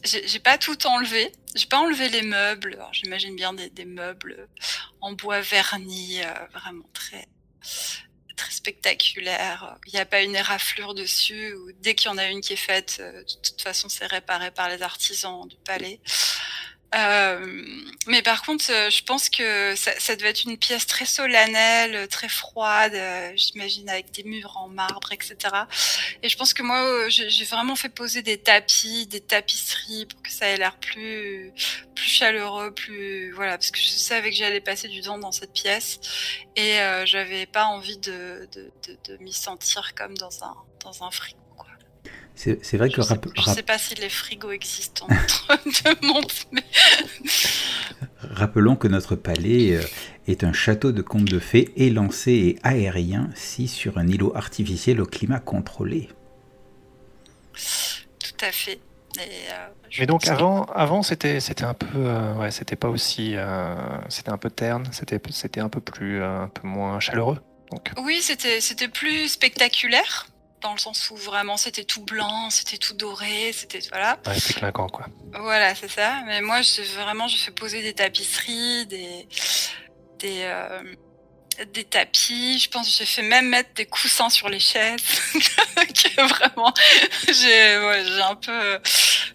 [0.07, 1.33] j'ai pas tout enlevé.
[1.55, 2.79] J'ai pas enlevé les meubles.
[2.92, 4.49] J'imagine bien des, des meubles
[5.01, 7.27] en bois verni, euh, vraiment très
[8.37, 9.79] très spectaculaire.
[9.87, 11.55] Il n'y a pas une éraflure dessus.
[11.55, 14.07] Ou dès qu'il y en a une qui est faite, euh, de toute façon, c'est
[14.07, 16.01] réparé par les artisans du palais.
[16.94, 17.46] Euh,
[18.07, 21.96] mais par contre, euh, je pense que ça, ça devait être une pièce très solennelle,
[21.96, 22.94] euh, très froide,
[23.35, 25.37] j'imagine avec des murs en marbre, etc.
[26.22, 30.31] Et je pense que moi, j'ai vraiment fait poser des tapis, des tapisseries pour que
[30.31, 31.53] ça ait l'air plus,
[31.94, 35.53] plus chaleureux, plus voilà, parce que je savais que j'allais passer du temps dans cette
[35.53, 35.99] pièce
[36.55, 41.03] et euh, j'avais pas envie de, de, de, de m'y sentir comme dans un dans
[41.03, 41.46] un frigo.
[42.38, 45.07] C'est c'est vrai que Je, sais, rap- je rap- sais pas si les frigos existent
[45.09, 45.14] en
[45.66, 46.62] notre monde, mais
[48.20, 49.83] rappelons que notre palais euh,
[50.29, 55.01] est un château de contes de fées élancé et aérien, si sur un îlot artificiel
[55.01, 56.09] au climat contrôlé.
[57.55, 58.81] tout à fait.
[59.18, 59.20] Et,
[59.51, 62.88] euh, je Mais donc que- avant, avant c'était c'était un peu, euh, ouais, c'était pas
[62.90, 63.75] aussi, euh,
[64.11, 67.38] c'était un peu terne, c'était c'était un peu plus, euh, un peu moins chaleureux.
[67.72, 70.27] Donc Oui, c'était c'était plus spectaculaire
[70.62, 74.19] dans le sens où vraiment c'était tout blanc, c'était tout doré, c'était voilà.
[74.27, 75.07] ouais, c'était clinquant quoi.
[75.33, 76.23] Voilà, c'est ça.
[76.27, 76.61] Mais moi,
[76.95, 79.29] vraiment, j'ai fait poser des tapisseries, des
[80.19, 80.83] des euh,
[81.73, 82.59] des tapis.
[82.59, 85.01] Je pense que j'ai fait même mettre des coussins sur les chaises.
[85.77, 86.73] que vraiment,
[87.29, 88.81] j'ai ouais, un peu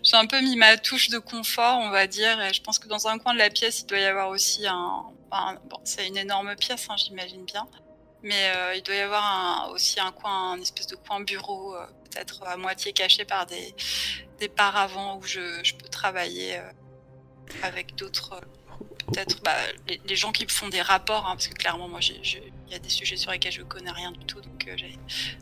[0.04, 2.42] j'ai un peu mis ma touche de confort, on va dire.
[2.42, 4.66] Et je pense que dans un coin de la pièce, il doit y avoir aussi
[4.68, 7.68] un, un- bon, c'est une énorme pièce, hein, j'imagine bien.
[8.24, 11.86] Mais euh, il doit y avoir aussi un coin, un espèce de coin bureau, euh,
[12.10, 13.74] peut-être à moitié caché par des,
[14.56, 16.62] paravents où je, peux travailler euh,
[17.64, 18.42] avec d'autres,
[19.08, 19.56] peut-être bah,
[19.88, 22.76] les, les gens qui me font des rapports, hein, parce que clairement, moi, il y
[22.76, 24.98] a des sujets sur lesquels je connais rien du tout, donc j'ai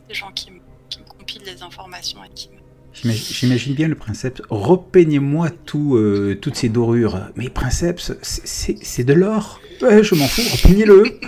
[0.08, 0.60] des gens qui me,
[1.08, 2.60] compilent des informations et qui me...
[2.92, 4.42] J'imagine bien le princeps.
[4.50, 5.96] Repeignez-moi tout,
[6.42, 7.20] toutes ces dorures.
[7.36, 9.60] Mais princeps, c'est de l'or.
[9.80, 11.20] Ouais, je m'en fous, repeignez-le.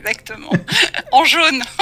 [0.00, 0.50] Exactement.
[1.12, 1.62] en jaune.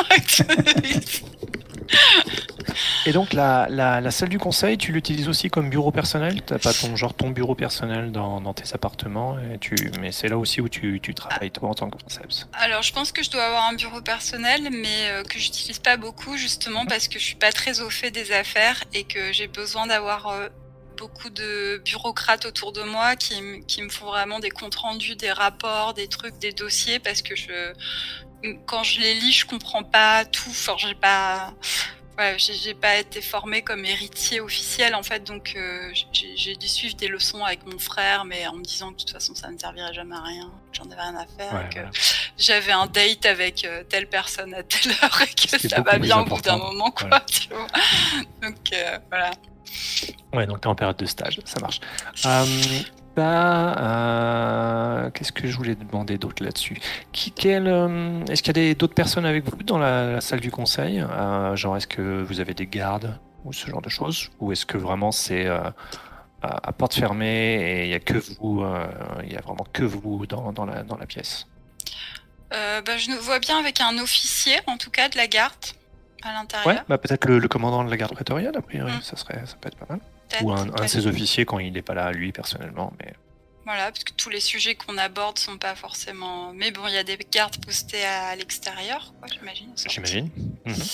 [3.07, 6.43] Et donc la, la, la salle du conseil, tu l'utilises aussi comme bureau personnel?
[6.43, 10.29] T'as pas ton genre ton bureau personnel dans, dans tes appartements, et tu, mais c'est
[10.29, 12.47] là aussi où tu, tu travailles toi en tant que princeps.
[12.53, 15.97] Alors, je pense que je dois avoir un bureau personnel, mais euh, que j'utilise pas
[15.97, 19.47] beaucoup, justement parce que je suis pas très au fait des affaires et que j'ai
[19.47, 20.49] besoin d'avoir euh,
[20.99, 23.35] beaucoup de bureaucrates autour de moi qui,
[23.67, 27.35] qui me font vraiment des comptes rendus, des rapports, des trucs, des dossiers, parce que
[27.37, 27.73] je,
[28.67, 30.51] quand je les lis, je comprends pas tout.
[30.51, 31.55] Enfin, j'ai pas,
[32.19, 36.95] ouais, j'ai pas été formée comme héritier officiel en fait, donc euh, j'ai dû suivre
[36.97, 39.59] des leçons avec mon frère, mais en me disant que de toute façon ça ne
[39.59, 41.91] servirait jamais à rien, que j'en avais rien à faire, Ouais, que voilà.
[42.37, 46.21] j'avais un date avec euh, telle personne à telle heure et que ça va bien
[46.21, 47.25] au bout d'un moment, quoi, Voilà.
[47.27, 47.67] tu vois.
[48.43, 49.31] Donc euh, voilà.
[50.33, 51.81] Ouais, donc t'es en période de stage, ça marche.
[52.27, 52.45] Euh,
[53.17, 56.79] bah, euh, Qu'est-ce que je voulais demander d'autre là-dessus?
[57.13, 60.41] Qui, quel, euh, Est-ce qu'il y a d'autres personnes avec vous dans la, la salle
[60.41, 61.01] du conseil?
[61.01, 64.31] Euh, Genre, est-ce que vous avez des gardes ou ce genre de choses?
[64.41, 65.61] Ou est-ce que vraiment c'est euh,
[66.43, 68.87] à, à porte fermée et il y a que vous, euh,
[69.25, 71.47] il y a vraiment que vous dans, dans, la, dans la pièce?
[72.55, 75.53] Euh, bah, je nous vois bien avec un officier, en tout cas, de la garde
[76.23, 76.85] à Ouais, l'intérieur.
[76.89, 79.03] bah peut-être le, le commandant de la garde prétoriale, a priori, Mm.
[79.03, 80.01] ça, serait, ça peut être pas mal.
[80.43, 82.93] Ou un, un de ses officiers quand il n'est pas là, lui, personnellement.
[82.99, 83.15] Mais...
[83.65, 86.53] Voilà, parce que tous les sujets qu'on aborde sont pas forcément.
[86.55, 89.71] Mais bon, il y a des gardes postés à l'extérieur, quoi, j'imagine.
[89.89, 90.31] J'imagine.
[90.65, 90.75] Mhm.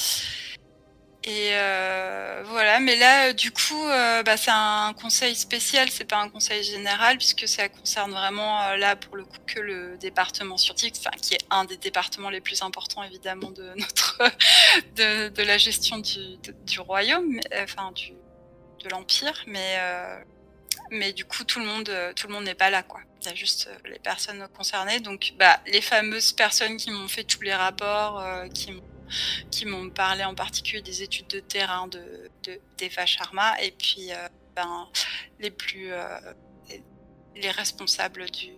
[1.26, 6.04] Et euh, voilà, mais là, euh, du coup, euh, bah, c'est un conseil spécial, c'est
[6.04, 9.96] pas un conseil général, puisque ça concerne vraiment, euh, là, pour le coup, que le
[9.96, 14.20] département scientifique, enfin, qui est un des départements les plus importants, évidemment, de notre,
[14.96, 18.12] de, de la gestion du, du royaume, enfin, du,
[18.82, 19.78] de l'empire, mais,
[20.90, 23.00] mais du coup, tout le monde, tout le monde n'est pas là, quoi.
[23.22, 27.24] Il y a juste les personnes concernées, donc, bah, les fameuses personnes qui m'ont fait
[27.24, 28.93] tous les rapports, qui m'ont
[29.50, 34.12] qui m'ont parlé en particulier des études de terrain de, de d'Eva Sharma et puis
[34.12, 34.88] euh, ben,
[35.40, 36.18] les plus euh,
[36.68, 36.82] les,
[37.36, 38.52] les responsables du,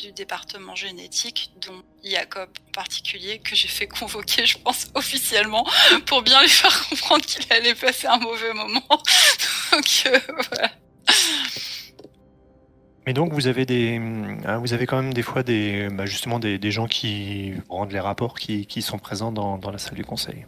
[0.00, 5.66] du département génétique, dont Jacob en particulier, que j'ai fait convoquer, je pense, officiellement,
[6.06, 8.88] pour bien lui faire comprendre qu'il allait passer un mauvais moment.
[9.72, 10.18] Donc euh,
[10.50, 10.72] voilà.
[13.10, 14.00] Mais donc vous avez des,
[14.46, 17.90] hein, vous avez quand même des fois des, bah, justement des, des gens qui rendent
[17.90, 20.46] les rapports, qui, qui sont présents dans, dans la salle du conseil.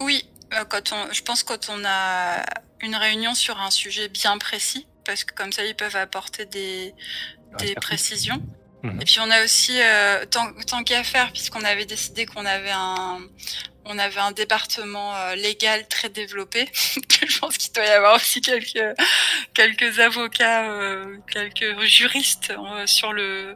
[0.00, 2.42] Oui, euh, quand on, je pense quand on a
[2.80, 6.94] une réunion sur un sujet bien précis, parce que comme ça ils peuvent apporter des,
[7.82, 8.40] précisions.
[8.82, 9.02] Mhm.
[9.02, 12.72] Et puis on a aussi, euh, tant, tant qu'à faire, puisqu'on avait décidé qu'on avait
[12.72, 13.18] un,
[13.84, 16.66] on avait un département euh, légal très développé.
[17.26, 18.96] je pense qu'il doit y avoir aussi quelques
[19.54, 23.54] quelques avocats, euh, quelques juristes euh, sur le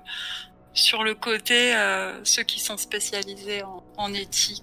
[0.75, 1.73] sur le côté
[2.23, 3.63] ceux qui sont spécialisés
[3.97, 4.63] en, éthique.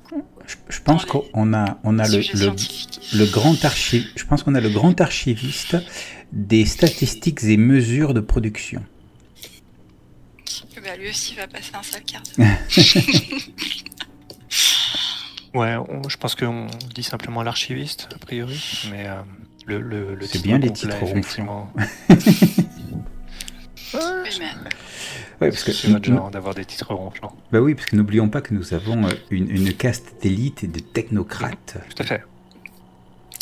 [0.70, 2.20] Je, pense qu'on a on a le,
[3.18, 4.08] le, grand archive.
[4.16, 5.76] Je pense qu'on a le grand archiviste
[6.32, 8.84] des statistiques et mesures de production.
[10.84, 12.24] Bah, lui aussi va passer un sale quart
[15.54, 15.76] Ouais,
[16.08, 18.60] je pense qu'on dit simplement l'archiviste, a priori,
[18.92, 19.22] mais euh,
[19.66, 21.72] le, le, C'est bien les titres ronflants.
[25.42, 27.36] Ouais, parce que c'est notre genre d'avoir des titres ronflants.
[27.52, 30.68] Bah oui, parce que n'oublions pas que nous avons euh, une, une caste d'élite et
[30.68, 31.78] de technocrates.
[31.96, 32.24] Tout à fait.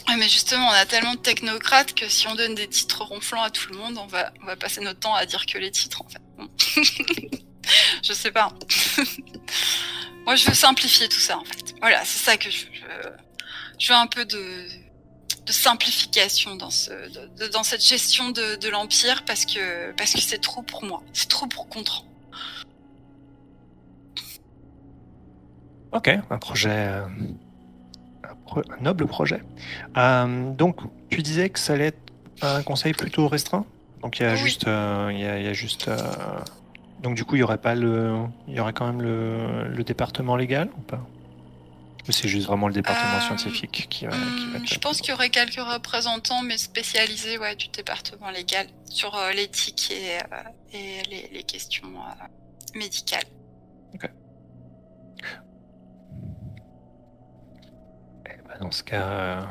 [0.08, 3.44] Ouais, mais justement, on a tellement de technocrates que si on donne des titres ronflants
[3.44, 5.72] à tout le monde, on va, on va passer notre temps à dire que les
[5.72, 6.22] titres, en fait.
[8.04, 8.52] je sais pas.
[10.26, 11.74] Moi, je veux simplifier tout ça, en fait.
[11.82, 12.72] Voilà, c'est ça que je veux.
[13.80, 14.68] Je veux un peu de,
[15.46, 16.92] de simplification dans, ce,
[17.52, 21.02] dans cette gestion de, de l'Empire parce que parce que c'est trop pour moi.
[21.14, 22.06] C'est trop pour Contran.
[25.92, 26.70] Ok, un projet.
[26.70, 27.06] Euh,
[28.24, 29.42] un, noble projet.
[29.98, 30.78] Euh, donc,
[31.10, 33.66] tu disais que ça allait être un conseil plutôt restreint?
[34.02, 35.90] Donc il y a juste, euh, il, y a, il y a juste
[37.02, 38.16] donc du coup, il y aurait pas le,
[38.48, 41.06] il y aurait quand même le, le département légal ou pas?
[42.08, 44.12] Ou c'est juste vraiment le département euh, scientifique qui va,
[44.66, 49.32] Je pense qu'il y aurait quelques représentants, mais spécialisés ouais, du département légal sur euh,
[49.32, 50.38] l'éthique et, euh,
[50.74, 51.88] et les, les, questions
[52.76, 53.26] médicales.
[53.94, 54.10] Ok.
[58.26, 59.48] Eh ben, dans ce cas.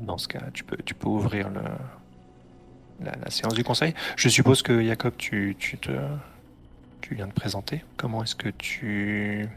[0.00, 1.62] Dans ce cas, tu peux, tu peux ouvrir le,
[3.00, 3.94] la, séance du conseil.
[4.16, 5.90] Je suppose que Jacob, tu, tu, te,
[7.00, 7.84] tu viens de présenter.
[7.96, 9.48] Comment est-ce que tu.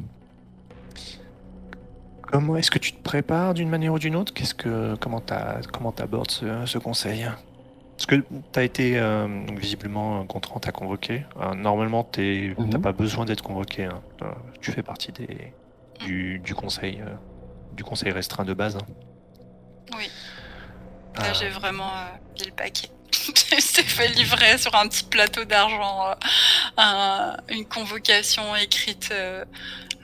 [2.22, 4.34] Comment est-ce que tu te prépares d'une manière ou d'une autre?
[4.34, 5.24] Qu'est-ce que comment
[5.72, 7.26] comment abordes ce, ce, conseil?
[7.96, 11.26] Parce que tu as été euh, visiblement Gontran t'a convoqué.
[11.40, 12.82] Euh, normalement, tu n'as mhm.
[12.82, 13.86] pas besoin d'être convoqué.
[13.86, 14.02] Hein.
[14.24, 15.54] Euh, tu fais partie des
[16.06, 17.02] du, du conseil
[17.76, 18.76] du conseil restreint de base.
[18.76, 18.86] Hein.
[19.96, 20.10] Oui.
[21.16, 21.92] Là, j'ai vraiment
[22.38, 22.90] mis le paquet.
[23.60, 26.16] s'est fait livrer sur un petit plateau d'argent
[26.80, 29.44] euh, une convocation écrite euh,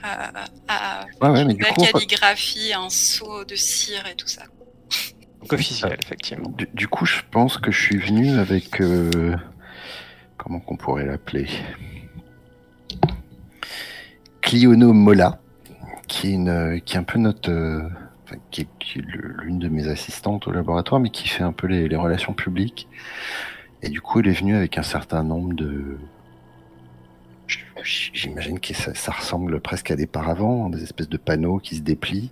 [0.02, 4.42] à, la calligraphie, un seau de cire et tout ça.
[5.40, 6.52] Donc officiel, effectivement.
[6.72, 8.80] Du, coup, je pense que je suis venu avec...
[8.80, 9.36] Euh,
[10.36, 11.48] comment qu'on pourrait l'appeler?
[14.40, 15.38] Cliono Mola,
[16.06, 17.50] qui est, une, qui est un peu notre
[18.50, 18.96] qui est,
[19.42, 22.88] l'une de mes assistantes au laboratoire, mais qui fait un peu les, relations publiques.
[23.82, 25.98] Et du coup, elle est venue avec un certain nombre de.
[27.82, 32.30] J'imagine que ça, ressemble presque à des paravents, des espèces de panneaux qui se déplient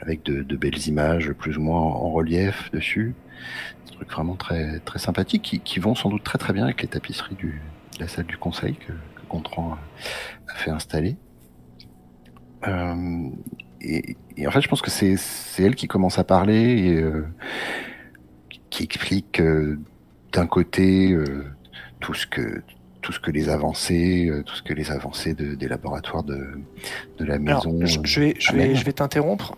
[0.00, 3.14] avec de, belles images plus ou moins en, relief dessus.
[3.86, 6.88] Des trucs vraiment très, très sympathiques qui, vont sans doute très très bien avec les
[6.88, 7.50] tapisseries de
[7.98, 9.76] la salle du conseil que, que Gontran
[10.46, 11.16] a, fait installer.
[12.68, 13.30] Euh,
[13.84, 15.16] et, en fait, je pense que c'est
[15.58, 17.26] elle qui commence à parler et euh,
[18.70, 19.78] qui explique euh,
[20.32, 21.44] d'un côté euh,
[22.00, 22.62] tout ce que
[23.00, 26.62] tout ce que les avancées, tout ce que les avancées des laboratoires de,
[27.18, 27.78] de la maison.
[27.84, 29.54] je, vais, je vais, je vais t'interrompre.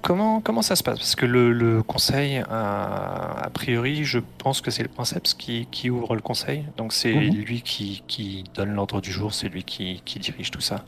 [0.00, 0.98] comment, comment ça se passe?
[0.98, 6.14] Parce que le, conseil, a priori, je pense que c'est le Princeps qui, qui, ouvre
[6.14, 6.64] le conseil.
[6.76, 7.34] Donc c'est mhm.
[7.34, 10.84] lui qui, qui donne l'ordre du jour, c'est lui qui, qui dirige tout ça.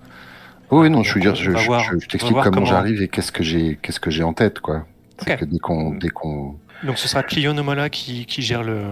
[0.70, 4.00] Oui, non, je veux dire, je, je, t'explique comment, j'arrive et qu'est-ce que j'ai, qu'est-ce
[4.00, 4.86] que j'ai en tête, quoi.
[5.24, 6.56] que dès qu'on, dès qu'on.
[6.84, 8.82] Donc ce sera Clio Nomola qui, qui gère le,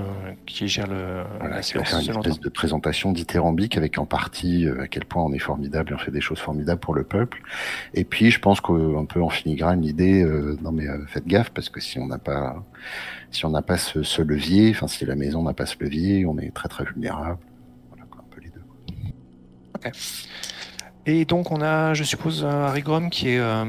[0.47, 1.23] qui gère le.
[1.41, 5.05] Voilà, qui va faire une espèce de présentation dithyrambique avec en partie euh, à quel
[5.05, 7.43] point on est formidable et on fait des choses formidables pour le peuple.
[7.93, 11.51] Et puis je pense qu'un peu en filigrane l'idée, euh, non mais euh, faites gaffe
[11.51, 12.65] parce que si on n'a pas,
[13.31, 16.25] si on n'a pas ce, ce levier, enfin si la maison n'a pas ce levier,
[16.25, 17.39] on est très très vulnérable.
[17.91, 18.63] Voilà, un peu les deux.
[19.75, 19.93] Ok.
[21.07, 23.38] Et donc on a, je suppose, Harry Grom qui est...
[23.38, 23.64] Euh,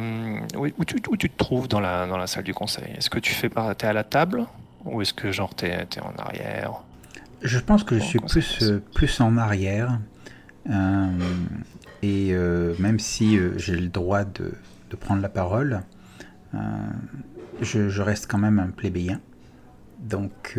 [0.55, 2.93] où, tu, tu, te trouves dans la, dans la salle du conseil?
[2.97, 4.45] Est-ce que tu fais es à la table?
[4.85, 6.81] Ou est-ce que genre t'es es en arrière?
[7.41, 9.99] Je pense que je suis plus, euh, plus en arrière.
[10.69, 11.07] Euh,
[12.01, 12.33] et
[12.79, 14.53] même si j'ai le droit de,
[14.91, 15.81] de, prendre la parole,
[17.61, 19.19] je, je, reste quand même un plébéien.
[19.99, 20.57] Donc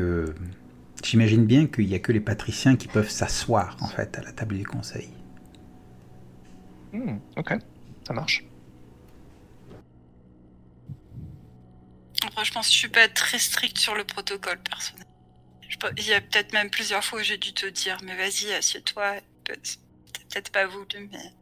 [1.05, 4.33] j'imagine bien qu'il n'y a que les patriciens qui peuvent s'asseoir en fait à la
[4.33, 5.09] table du conseil.
[6.97, 7.53] Hmm, ok,
[8.07, 8.43] ça marche.
[12.25, 15.05] Après, je pense que je suis pas très strict sur le protocole personnel.
[15.99, 19.17] Il y a peut-être même plusieurs fois où j'ai dû te dire, mais vas-y, assieds-toi.
[19.45, 21.33] peut-être pas voulu, mais.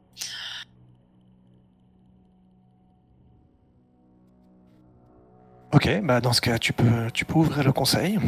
[5.73, 8.19] Ok, bah dans ce cas, tu peux, tu peux ouvrir le conseil.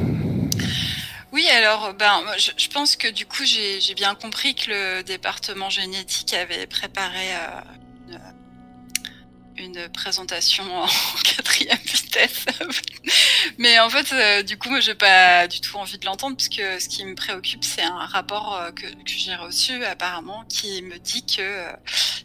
[1.56, 6.34] Alors, ben, je, je pense que du coup, j'ai bien compris que le département génétique
[6.34, 8.16] avait préparé euh,
[9.56, 10.86] une, une présentation en
[11.24, 12.44] quatrième vitesse.
[13.58, 16.60] Mais en fait, euh, du coup, moi, j'ai pas du tout envie de l'entendre puisque
[16.78, 20.98] ce qui me préoccupe, c'est un rapport euh, que, que j'ai reçu apparemment qui me
[20.98, 21.72] dit que euh,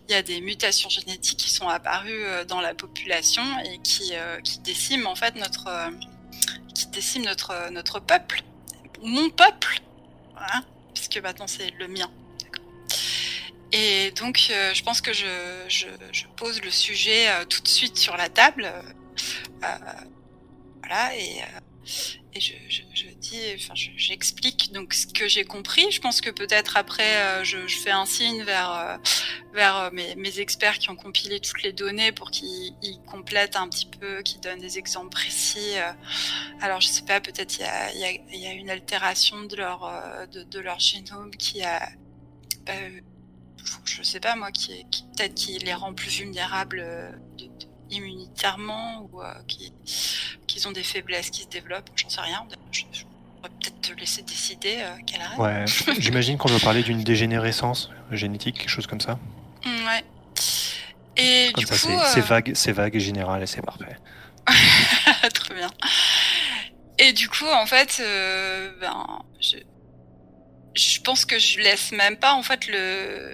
[0.09, 4.11] il y a des mutations génétiques qui sont apparues euh, dans la population et qui,
[4.11, 5.89] euh, qui déciment en fait notre euh,
[6.75, 8.43] qui déciment notre notre peuple,
[9.01, 9.81] mon peuple,
[10.93, 12.09] puisque maintenant c'est le mien.
[13.73, 15.87] Et donc, euh, je pense que je,
[16.35, 18.65] pose le sujet euh, tout de suite sur la table.
[19.63, 19.67] euh,
[20.79, 21.41] voilà, et,
[22.33, 22.53] et je,
[23.19, 25.85] dis, enfin, je- j'explique donc ce que j'ai compris.
[25.91, 28.97] Je pense que peut-être après, euh, je, fais un signe vers euh,
[29.53, 33.67] vers euh, mes, experts qui ont compilé toutes les données pour qu'ils ils complètent un
[33.67, 35.75] petit peu, qu'ils donnent des exemples précis.
[36.61, 39.91] Alors, je sais pas, peut-être il y a, une altération de leur
[40.31, 41.89] de, leur génome qui a
[42.69, 43.01] euh,
[43.85, 46.83] je sais pas moi, qui, peut-être qui les rend plus vulnérables
[47.91, 49.73] immunitairement ou euh, qui
[50.47, 52.45] qu'ils ont des faiblesses qui se développent, j'en sais rien.
[52.71, 55.37] Je, je pourrais peut-être te laisser décider euh, quelle arrête.
[55.39, 55.65] Ouais,
[55.99, 59.17] j'imagine qu'on doit parler d'une dégénérescence génétique, quelque chose comme ça.
[59.65, 60.03] Mm, Ouais.
[61.17, 63.61] Et Comme du ça, coup, c'est euh, c'est vague, c'est vague et général et c'est
[63.61, 63.97] parfait.
[65.33, 65.69] Très bien.
[66.97, 69.05] Et du coup, en fait, euh, ben,
[69.39, 69.57] je,
[70.75, 73.33] je pense que je laisse même pas, en fait, le,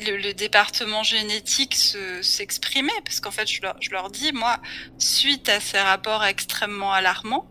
[0.00, 4.58] le, département génétique se- s'exprimer, parce qu'en fait, je leur, dis, moi,
[4.98, 7.46] suite à ces rapports extrêmement alarmants,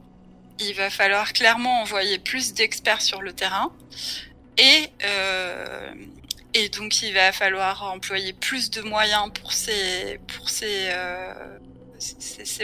[0.60, 3.72] il va falloir clairement envoyer plus d'experts sur le terrain,
[4.58, 5.94] et euh,
[6.54, 11.34] et donc il va falloir employer plus de moyens pour ces pour ces euh,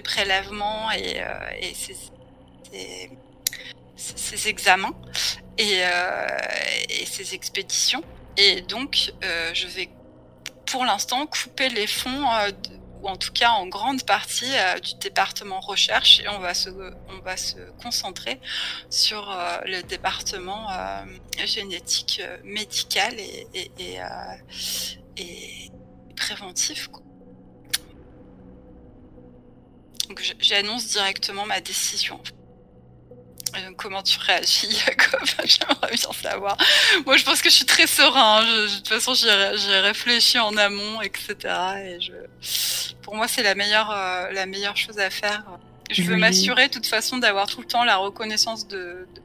[0.04, 1.96] prélèvements et, euh, et ces,
[2.72, 3.10] ces,
[3.98, 4.94] ces- examens
[5.58, 5.80] et,
[6.90, 8.04] et ces expéditions.
[8.42, 9.90] Et donc, euh, je vais
[10.72, 12.52] pour l'instant couper les fonds, euh,
[13.02, 16.70] ou en tout cas en grande partie euh, du département recherche, et on va se,
[16.70, 18.40] on va se concentrer
[18.90, 19.36] sur
[19.66, 20.68] le département
[21.46, 23.48] génétique euh, médical et,
[23.80, 25.72] et,
[26.16, 26.90] préventif.
[30.08, 32.20] Donc j'annonce directement ma décision.
[33.68, 36.58] Donc, comment tu réagis, Jacob J'aimerais bien savoir.
[37.06, 38.42] Moi, je pense que je suis très serein.
[38.46, 41.36] Je- je- de toute façon, j'y ai, j'y ai réfléchi en amont, etc.
[41.84, 42.12] Et je,
[43.02, 45.44] pour moi, c'est la meilleure, euh, la meilleure chose à faire.
[45.92, 46.20] Je veux Oui.
[46.22, 49.22] m'assurer, de toute façon, d'avoir tout le temps la reconnaissance de, de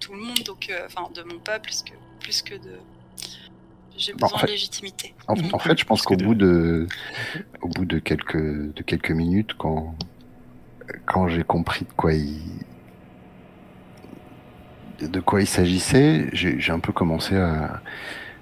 [0.00, 2.78] tout le monde, donc, euh, enfin, de mon peuple, plus que, plus que de.
[3.96, 5.14] J'ai Bon, en besoin fait- de légitimité.
[5.28, 6.88] En, en fait, je pense qu'au bout de,
[7.62, 9.94] au bout de quelques, de quelques minutes, quand,
[11.06, 12.40] quand j'ai compris de quoi il,
[15.00, 17.82] de- quoi il s'agissait, j'ai un peu commencé à,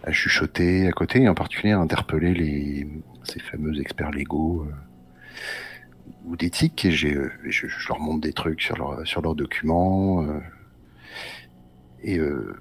[0.05, 2.89] à chuchoter à côté, et en particulier à interpeller les,
[3.25, 4.73] ces fameux experts légaux euh,
[6.27, 9.35] ou d'éthique, et j'ai, euh, je, je leur montre des trucs sur, leur, sur leurs
[9.35, 10.23] documents.
[10.25, 10.41] euh,
[12.03, 12.57] et euh,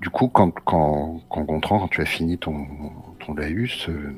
[0.00, 2.66] du coup, quand, quand, quand Gontran, quand tu as fini ton,
[3.24, 4.12] ton laïus, euh,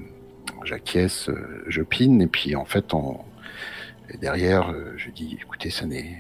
[0.65, 2.93] j'acquiesce, euh, je pine, et puis en fait,
[4.21, 6.19] derrière, je dis, écoutez, ça n'est...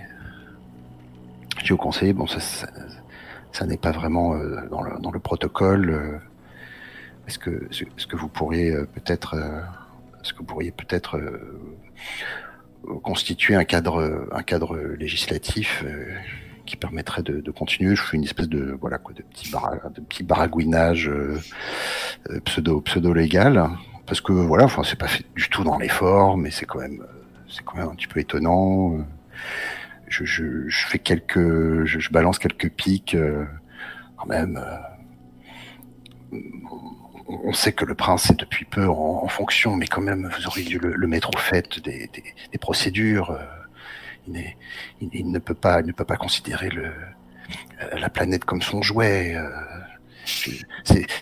[1.70, 2.66] Au conseiller, bon, ça, ça,
[3.52, 5.90] ça n'est pas vraiment euh, dans, le, protocole.
[5.90, 6.18] euh,
[7.28, 9.60] est-ce que, est-ce que vous pourriez euh, peut-être, euh,
[10.22, 11.60] est-ce que vous pourriez peut-être euh,
[13.02, 16.16] constituer un cadre, un cadre législatif euh,
[16.66, 17.94] qui permettrait de, continuer?
[17.94, 21.38] Je fais une espèce de voilà quoi, de petit, bara, de petit baragouinage euh,
[22.30, 23.68] euh, pseudo pseudo légal,
[24.06, 27.02] parce que voilà, enfin c'est pas fait du tout dans l'effort, mais c'est quand même
[27.02, 28.98] euh, c'est quand même un petit peu étonnant.
[30.12, 33.46] Je, fais quelques, je, balance quelques pics euh,
[34.16, 34.58] quand même.
[36.32, 36.38] euh,
[37.28, 40.64] on- sait que le prince est depuis peu en, fonction, mais quand même, vous auriez
[40.64, 42.10] dû le, mettre au fait des,
[42.60, 43.30] procédures.
[43.30, 44.38] euh,
[45.00, 46.70] il, ne peut pas, il ne peut pas considérer
[47.92, 49.36] la planète comme son jouet.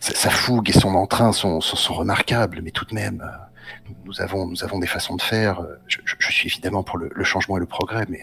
[0.01, 1.61] sa fougue et son entrain sont,
[1.91, 3.29] remarquables, mais tout de même,
[4.05, 5.65] nous- avons, des façons de faire.
[5.87, 8.23] Je, suis évidemment pour le, changement et le progrès, mais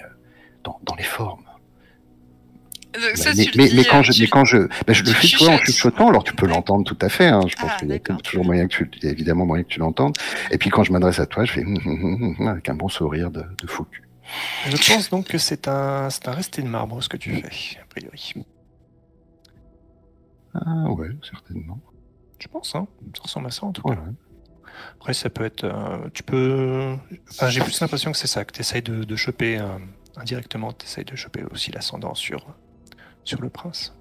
[0.64, 1.44] dans, dans les formes.
[2.94, 5.12] Donc, ça, mais, mais, dis, mais quand je, tu mais quand je, ben, je le
[5.12, 7.28] fais tu vois, en chuchotant, alors tu peux l'entendre tout à fait.
[7.28, 9.46] Hein, je pense Ah, qu'il y a toujours moyen que tu, il y a évidemment
[9.46, 10.18] moyen que tu l'entendes.
[10.52, 12.88] Et puis quand je m'adresse à toi, je fais hum, hum, hum, avec un bon
[12.90, 14.02] sourire de, de faux cul.
[14.68, 17.80] Je pense donc que c'est un, c'est un resté de marbre ce que tu fais,
[17.80, 18.34] a priori.
[20.56, 21.80] Ah ouais, certainement.
[22.40, 22.88] Je pense, hein.
[23.16, 24.02] Ça ressemble à ça en tout Ouais, cas.
[24.02, 24.08] ouais.
[24.96, 25.64] Après, ça peut être.
[25.66, 26.96] euh, tu peux.
[27.30, 29.66] Enfin, j'ai plus l'impression que c'est ça, que tu essayes de, de choper euh,
[30.18, 32.46] indirectement, tu essayes de choper aussi l'ascendant sur,
[33.24, 33.94] sur le prince.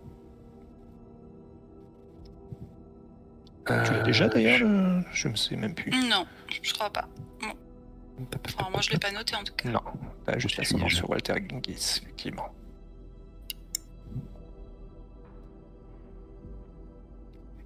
[3.66, 5.90] Tu l'as déjà Euh, d'ailleurs le- Je me sais même plus.
[5.90, 6.24] Non,
[6.62, 7.08] je crois pas.
[8.48, 9.68] Enfin, moi, je l'ai pas noté en tout cas.
[9.68, 9.80] Non,
[10.24, 12.48] t'as juste Je l'ascendant sur Walter Genghis, effectivement.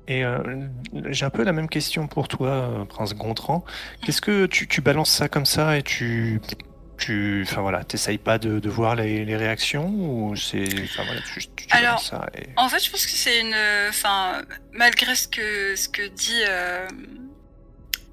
[0.08, 0.66] Et euh,
[1.10, 3.64] j'ai un peu la même question pour toi, euh, Prince Gontran.
[4.02, 6.40] Qu'est-ce que tu, tu balances ça comme ça et tu,
[7.00, 11.20] tu, enfin voilà, t'essayes pas de, de voir les, les réactions ou c'est, enfin voilà,
[11.22, 12.48] tu, tu, tu Alors, ça et...
[12.56, 13.56] En fait, je pense que c'est une.
[13.88, 14.42] Enfin,
[14.72, 16.42] malgré ce que, ce que dit.
[16.46, 16.86] euh,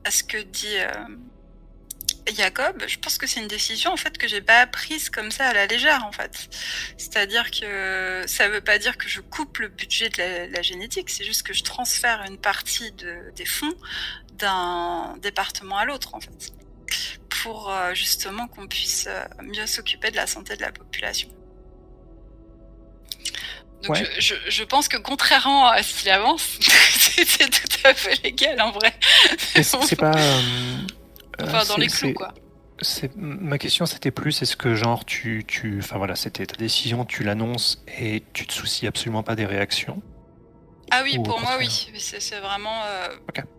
[0.10, 0.78] ce que dit.
[0.78, 0.92] euh,
[2.36, 5.46] Jacob, je pense que c'est une décision en fait que j'ai pas prise comme ça
[5.46, 6.50] à la légère en fait.
[6.98, 11.10] C'est-à-dire que ça veut pas dire que je coupe le budget de la, la génétique,
[11.10, 13.74] c'est juste que je transfère une partie de, des fonds
[14.34, 16.52] d'un département à l'autre en fait,
[17.44, 21.30] pour euh, justement qu'on puisse euh, mieux s'occuper de la santé de la population.
[23.84, 24.06] Donc Ouais.
[24.20, 28.60] je, je, je pense que contrairement à ce qu'il avance, c'est tout à fait légal
[28.62, 28.94] en vrai.
[29.62, 30.18] C'est pas.
[30.18, 30.42] euh,
[31.40, 32.34] Enfin, dans les clous quoi.
[33.16, 37.24] Ma question, c'était plus est-ce que genre tu, tu, enfin voilà, c'était ta décision, tu
[37.24, 40.02] l'annonces et tu te soucies absolument pas des réactions?
[40.92, 41.90] Ah oui, pour moi, oui.
[41.98, 42.84] C'est vraiment.
[42.86, 43.10] euh.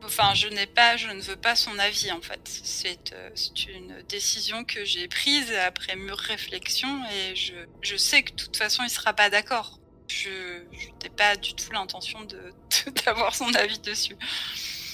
[0.04, 2.40] Enfin, je n'ai pas, je ne veux pas son avis en fait.
[2.44, 7.52] C'est euh, c'est une décision que j'ai prise après mûre réflexion et je,
[7.82, 9.78] je sais que de toute façon, il sera pas d'accord.
[10.08, 12.54] Je, je n'ai pas du tout l'intention de
[13.04, 14.16] d'avoir son avis dessus.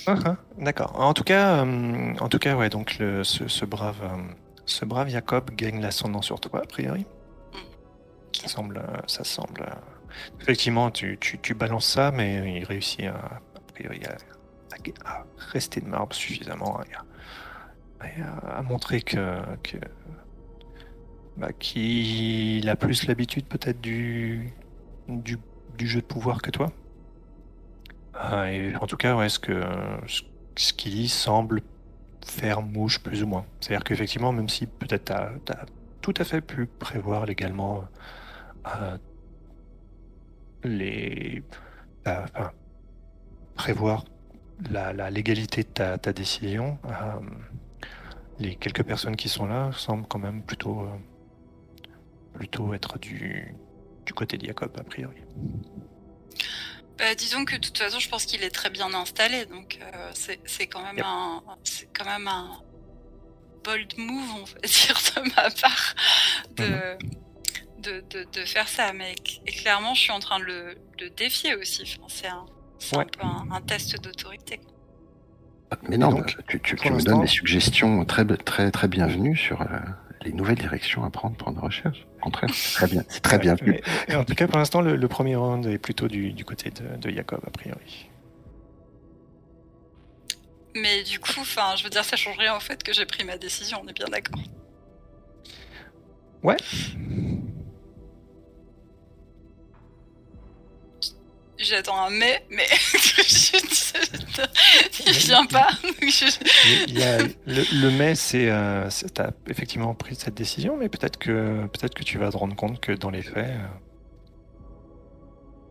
[0.07, 0.99] Ah, ah, D'accord.
[1.01, 4.03] En tout cas, euh, en tout cas, ouais, donc le, ce, ce brave,
[4.67, 7.07] ce brave Jacob gagne l'ascendant sur toi a priori.
[8.43, 9.65] Ça semble, ça semble.
[10.15, 13.41] Euh, Effectivement, tu, tu, tu balances ça, mais il réussit à,
[15.53, 16.81] rester de marbre suffisamment
[18.01, 19.41] à, montrer que,
[21.37, 24.53] bah, qu'il a plus l'habitude peut-être du,
[25.81, 26.71] jeu de pouvoir que toi.
[28.49, 29.63] Et en tout cas, ouais, ce que
[30.07, 31.63] ce, qu'il dit semble
[32.25, 33.45] faire mouche plus ou moins.
[33.61, 35.67] C'est-à-dire qu'effectivement, même si peut-être t'as as
[36.01, 37.85] tout à fait pu prévoir légalement
[38.67, 38.99] euh,
[40.65, 41.43] les
[42.07, 42.53] euh, enfin,
[43.55, 44.05] prévoir
[44.71, 46.91] la, la légalité de ta, ta décision, euh,
[48.39, 50.97] les quelques personnes qui sont là semblent quand même plutôt euh,
[52.35, 53.55] plutôt être du
[54.07, 55.17] du côté de Jacob a priori.
[56.99, 60.11] Bah, disons que de toute façon, je pense qu'il est très bien installé, donc euh,
[60.45, 61.07] c'est quand même Yep.
[61.07, 62.61] un, c'est quand même un
[63.65, 65.95] bold move, on va dire de ma part,
[66.57, 66.97] de,
[67.85, 68.93] de, de, de faire ça.
[68.93, 69.15] Mais
[69.47, 71.83] clairement, je suis en train de le, de défier aussi.
[71.83, 72.47] Enfin, c'est un,
[72.79, 73.05] c'est Ouais.
[73.05, 74.61] un peu un, un test d'autorité.
[75.89, 79.61] Mais non, donc, bah, tu, tu- me donnes des suggestions très, très, très bienvenues sur
[79.63, 79.67] euh,
[80.23, 82.07] les nouvelles directions à prendre pour nos recherches.
[82.19, 83.73] Au contraire, c'est très bien, c'est très bien vu.
[83.73, 86.45] Mais- mais en tout cas, pour l'instant, le, le premier round est plutôt du, du
[86.45, 88.09] côté de, de Jacob, a priori.
[90.77, 93.25] Mais du coup, enfin, je veux dire, ça change rien au fait que j'ai pris
[93.25, 93.81] ma décision.
[93.85, 94.41] On est bien d'accord.
[96.43, 96.57] Ouais.
[101.59, 102.67] J'attends un mais, mais
[103.29, 103.59] je-
[105.07, 105.69] il vient pas.
[106.89, 110.89] Il y a- le, le mai, c'est, euh, c'est- t'as effectivement pris cette décision, mais
[110.89, 113.67] peut-être que, peut-être que tu vas te rendre compte que dans les faits, euh,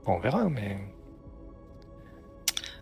[0.06, 0.78] on verra, mais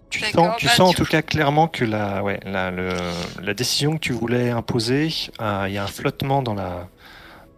[0.09, 2.97] tu sens, tu bah, sens en tout cas clairement que la, ouais, la, le-
[3.41, 6.89] la décision que tu voulais imposer, euh, il y a un flottement dans la,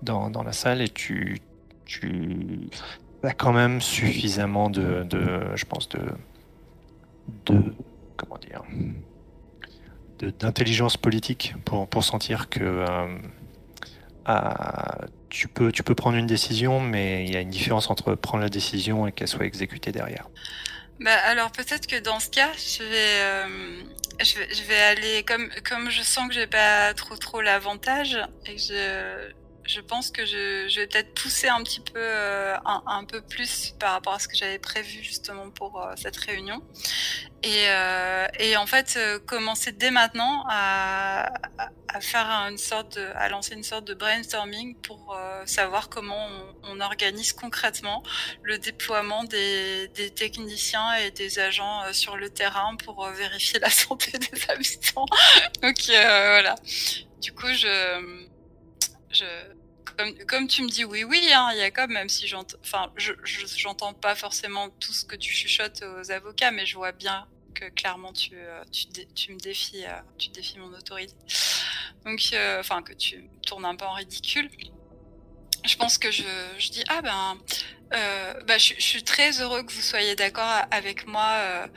[0.03, 1.39] dans, dans la salle et tu,
[1.85, 2.69] tu
[3.23, 5.05] as quand même suffisamment de,
[5.55, 7.75] je pense, de,
[8.17, 8.63] comment dire,
[10.39, 13.17] d'intelligence politique pour, pour sentir que euh,
[14.25, 14.99] ah,
[15.29, 18.43] tu, peux, tu peux prendre une décision, mais il y a une différence entre prendre
[18.43, 20.29] la décision et qu'elle soit exécutée derrière.
[20.99, 23.81] Bah alors peut-être que dans ce cas, je vais, euh,
[24.21, 28.17] je vais, je vais aller comme comme je sens que j'ai pas trop trop l'avantage
[28.45, 29.33] et que je
[29.65, 33.73] je pense que je, je vais peut-être pousser un petit peu euh, un, peu plus
[33.79, 36.61] par rapport à ce que j'avais prévu justement pour euh, cette réunion
[37.43, 41.33] et euh, et en fait euh, commencer dès maintenant à,
[41.89, 46.27] à, faire une sorte de, à lancer une sorte de brainstorming pour euh, savoir comment
[46.63, 48.01] on, organise concrètement
[48.41, 54.17] le déploiement des, des techniciens et des agents sur le terrain pour vérifier la santé
[54.17, 55.05] des habitants.
[55.61, 56.55] Donc voilà.
[57.21, 58.25] Du coup, je,
[60.27, 62.91] comme, tu me dis oui, oui, hein, Jacob, même si j'entends, enfin,
[64.01, 68.13] pas forcément tout ce que tu chuchotes aux avocats, mais je vois bien que clairement
[68.13, 68.31] tu,
[68.71, 69.85] tu, me défies,
[70.17, 71.13] tu défies mon autorité.
[72.05, 72.21] Donc,
[72.59, 74.49] enfin, que tu tournes un peu en ridicule.
[75.65, 76.23] Je pense que je,
[76.71, 77.37] dis ah ben
[77.93, 81.67] euh, bah, je, suis très heureux que vous soyez d'accord avec moi, euh,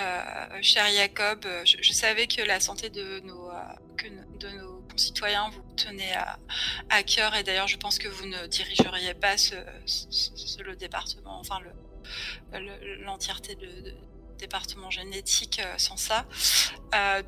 [0.00, 1.44] euh, cher Jacob.
[1.64, 3.50] Je, savais que la santé de nos
[4.92, 6.14] concitoyens vous tenait
[6.90, 9.54] à, cœur et d'ailleurs je pense que vous ne dirigeriez pas ce,
[10.62, 11.58] le département, enfin
[13.00, 13.94] l'entièreté le, de,
[14.38, 16.26] département génétique sans ça.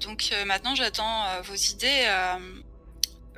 [0.00, 2.06] donc maintenant j'attends vos idées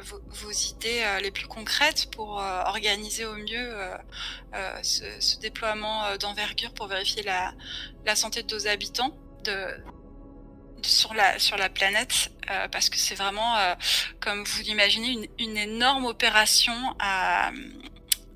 [0.03, 3.75] vos, idées euh, les plus concrètes pour euh, organiser au mieux
[4.55, 7.55] euh, ce, déploiement d'envergure pour vérifier la,
[8.17, 9.17] santé de nos habitants
[10.83, 12.31] sur la sur la planète
[12.71, 13.57] parce que c'est vraiment
[14.21, 17.51] comme vous l'imaginez une, énorme opération à,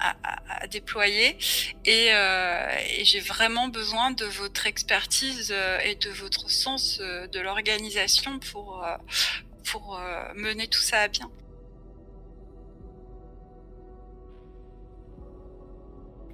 [0.01, 1.37] à, déployer
[1.85, 8.85] et, et j'ai vraiment besoin de votre expertise et de votre sens de l'organisation pour
[9.65, 10.01] pour
[10.35, 11.31] mener tout ça à bien.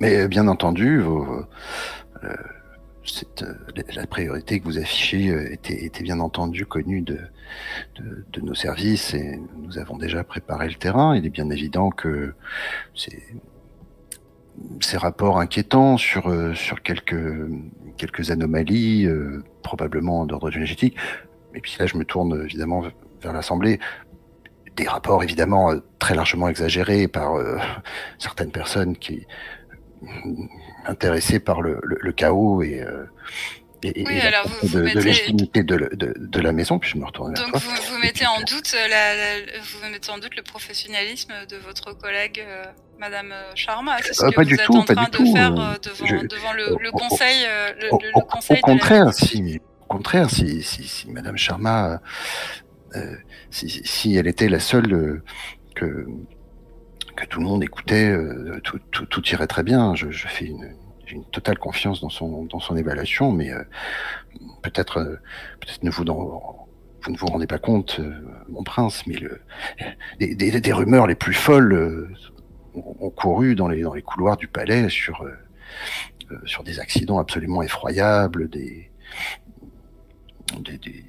[0.01, 1.43] Mais euh, bien entendu, euh,
[3.43, 3.55] euh,
[3.95, 7.19] la priorité que vous affichez était, était bien entendu connue de,
[8.43, 11.17] nos services et nous avons déjà préparé le terrain.
[11.17, 12.35] Il est bien évident que
[12.95, 13.23] ces,
[14.97, 16.31] rapports inquiétants sur,
[16.83, 17.51] quelques,
[17.97, 19.09] quelques anomalies,
[19.63, 20.97] probablement d'ordre génétique,
[21.55, 22.85] et puis là je me tourne évidemment
[23.21, 23.79] vers l'Assemblée,
[24.77, 27.35] des rapports évidemment très largement exagérés par
[28.19, 29.27] certaines personnes qui
[30.89, 33.05] intéressé par le, le, le chaos et, euh,
[33.83, 34.99] et, oui, et alors vous, de, mettez...
[34.99, 37.61] de légitimité de, de, de, la maison, puis je me retourne vers Donc toi.
[37.65, 41.93] vous, vous mettez en doute la, la, vous mettez en doute le professionnalisme de votre
[41.93, 42.65] collègue euh,
[42.99, 43.99] Madame Sharma.
[44.03, 45.33] C'est ce euh, que pas vous du êtes tout, en pas train du de tout.
[45.33, 47.47] faire euh, euh, devant, je, devant le, conseil.
[47.81, 49.13] Le, au, conseil contraire, la...
[49.13, 52.01] si, au contraire, si, si, si Madame Sharma,
[52.97, 53.15] euh,
[53.51, 55.23] si, si elle était la seule
[55.75, 56.07] que
[57.17, 59.95] que tout le monde écoutait, euh, tout, irait très bien.
[59.95, 60.75] Je, fais une,
[61.33, 63.63] totale confiance dans son, évaluation, mais euh,
[64.63, 65.17] peut-être, euh,
[65.61, 68.01] peut-être ne vous, vous ne vous rendez pas compte,
[68.49, 69.17] mon prince, mais
[70.19, 72.15] des, rumeurs les plus folles
[72.75, 75.27] ont, couru dans les, couloirs du palais sur,
[76.45, 78.91] sur des accidents absolument effroyables, des,
[80.61, 81.05] des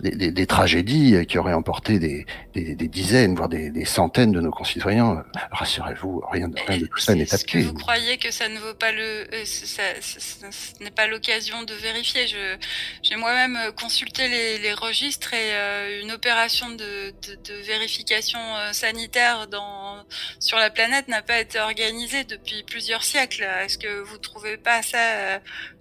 [0.00, 4.50] des, des, des, tragédies qui auraient emporté des, des dizaines, voire des, centaines de nos
[4.50, 5.24] concitoyens.
[5.50, 7.62] Rassurez-vous, rien, rien de tout ça n'est acté.
[7.62, 11.06] Vous croyez que ça ne vaut pas le, euh, ça, ça, ça, ce n'est pas
[11.06, 12.26] l'occasion de vérifier?
[12.26, 12.56] Je,
[13.02, 18.72] j'ai moi-même consulté les, les, registres et euh, une opération de, de, de vérification euh,
[18.72, 20.04] sanitaire dans,
[20.40, 23.46] sur la planète n'a pas été organisée depuis plusieurs siècles.
[23.62, 25.38] Est-ce que vous trouvez pas ça euh,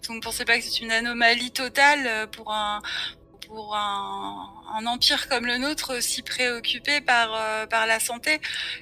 [0.08, 2.82] Vous ne pensez pas que c'est une anomalie totale pour un
[3.48, 8.40] pour un, un, empire comme le nôtre si préoccupé par euh, par la santé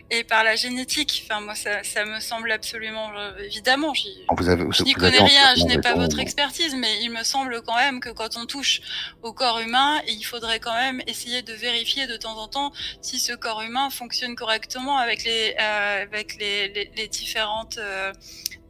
[0.10, 1.24] et par la génétique.
[1.26, 3.94] Enfin moi ça, ça me semble absolument euh, évidemment.
[4.38, 7.62] Vous avez, je n'y connais rien, je n'ai pas votre expertise, mais il me semble
[7.62, 8.82] quand même que quand on touche
[9.22, 13.20] au corps humain, il faudrait quand même essayer de vérifier de temps en temps si
[13.20, 18.12] ce corps humain fonctionne correctement avec les euh, avec les, les, les différentes euh,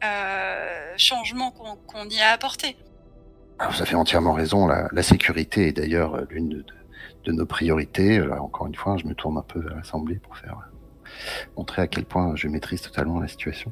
[0.03, 2.75] euh changements qu'on qu y a apportés.
[3.59, 4.67] Alors, vous avez entièrement raison.
[4.67, 6.65] La, la sécurité est d'ailleurs l'une de,
[7.25, 8.19] de, nos priorités.
[8.19, 10.57] Là, encore une fois, je me tourne un peu à l'Assemblée pour faire
[11.57, 13.71] montrer à quel point je maîtrise totalement la situation.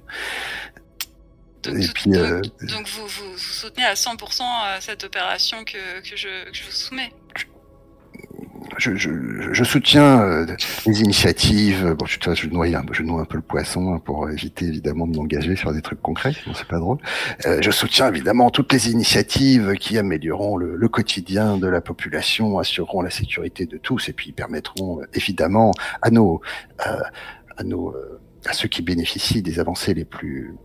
[1.63, 6.15] Donc, Et puis, donc, euh, donc vous, vous, soutenez à 100% cette opération que, que,
[6.15, 7.13] je, que je vous soumets?
[8.77, 9.09] Je, je,
[9.51, 10.45] je, soutiens euh,
[10.85, 11.95] les initiatives.
[11.97, 15.15] Bon, je, je, noie je noie un peu le poisson hein, pour éviter évidemment de
[15.15, 16.97] m'engager sur des trucs concrets, sinon c'est pas drôle.
[17.45, 22.59] Euh, je soutiens évidemment toutes les initiatives qui amélioreront le, le, quotidien de la population,
[22.59, 26.41] assureront la sécurité de tous et puis permettront évidemment à nos,
[26.85, 27.01] euh,
[27.57, 27.95] à nos,
[28.45, 30.55] à ceux qui bénéficient des avancées les plus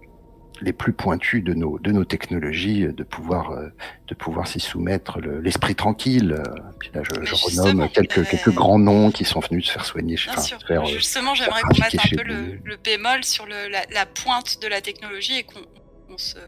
[0.61, 3.69] les plus pointus de nos de nos technologies de pouvoir euh,
[4.09, 8.25] de pouvoir s'y soumettre l'esprit tranquille euh, puis là je, je renomme quelques euh...
[8.25, 10.59] quelques grands noms qui sont venus se faire soigner Bien sûr.
[10.67, 14.07] Faire, euh, justement j'aimerais qu'on mette un peu le, le, bémol sur le, la, la,
[14.07, 16.39] pointe de la technologie et qu'on se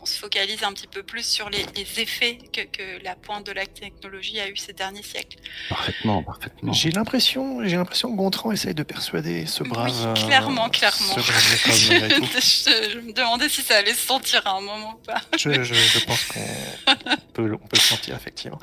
[0.00, 3.46] on se focalise un petit peu plus sur les, les effets que, que, la pointe
[3.46, 5.38] de la technologie a eu ces derniers siècles.
[5.68, 6.72] Parfaitement, parfaitement.
[6.72, 10.14] J'ai l'impression, j'ai l'impression que Gontran essaye de persuader ce brave.
[10.14, 11.14] Oui, clairement, clairement.
[11.14, 14.94] Ce brave je, je, je, me demandais si ça allait se sentir à un moment
[14.94, 15.20] ou pas.
[15.36, 16.96] Je, je pense qu'on
[17.32, 18.58] peut, on peut le sentir effectivement.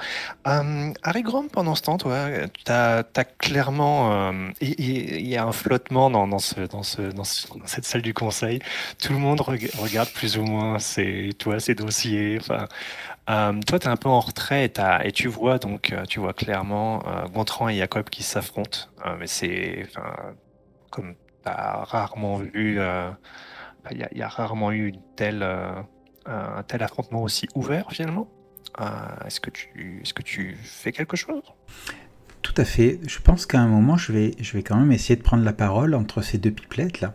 [0.47, 2.27] Euh, Harry Grom, pendant ce temps, toi,
[2.65, 3.03] tu as,
[3.38, 4.31] clairement,
[4.61, 8.59] il y, a un flottement dans, dans, ce, dans, ce, dans, cette salle du conseil.
[9.01, 12.38] Tout le monde regarde plus ou moins ces, toi, ces dossiers.
[12.39, 12.67] Enfin,
[13.65, 14.71] toi, tu es un peu en retrait
[15.03, 17.03] et, tu vois donc, tu vois clairement
[17.34, 18.80] Gontran et Jacob qui s'affrontent.
[19.19, 19.88] mais c'est,
[20.91, 22.80] comme tu as rarement vu
[23.91, 25.71] il y, a rarement eu une telle, euh,
[26.26, 28.28] un tel affrontement aussi ouvert finalement.
[28.82, 28.86] Euh,
[29.26, 31.43] est-ce que tu, est-ce que tu fais quelque chose?
[32.41, 32.99] Tout à fait.
[33.07, 35.53] Je pense qu'à un moment, je vais, je vais quand même essayer de prendre la
[35.53, 37.13] parole entre ces deux pipelettes là.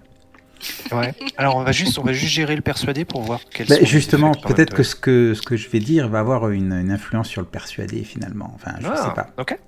[0.92, 1.14] Ouais.
[1.36, 3.66] Alors on va juste, on va juste gérer le persuadé pour voir quel.
[3.66, 6.90] Bah, justement, peut-être que ce que ce que je vais dire va avoir une, une
[6.90, 8.52] influence sur le persuadé finalement.
[8.54, 9.26] Enfin, je ne sais ah, pas.
[9.38, 9.58] Ok.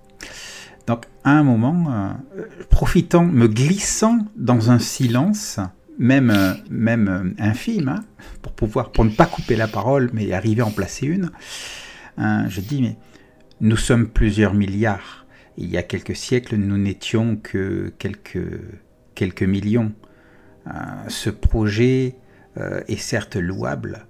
[0.86, 5.60] Donc à un moment, euh, profitant, me glissant dans un silence,
[5.98, 8.04] même, même euh, infime, hein,
[8.42, 11.30] pour pouvoir, pour ne pas couper la parole, mais arriver à en placer une,
[12.18, 12.96] hein, je dis, mais
[13.60, 15.26] nous sommes plusieurs milliards.
[15.56, 18.60] Il y a quelques siècles, nous n'étions que quelques,
[19.14, 19.92] quelques millions.
[20.66, 20.70] Euh,
[21.08, 22.16] ce projet
[22.86, 24.06] est certes louable,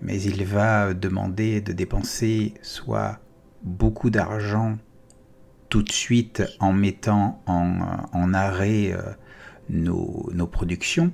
[0.00, 3.18] mais il va demander de dépenser soit
[3.64, 4.78] beaucoup d'argent
[5.68, 7.80] tout de suite en mettant en,
[8.12, 8.94] en arrêt
[9.70, 11.12] nos, productions,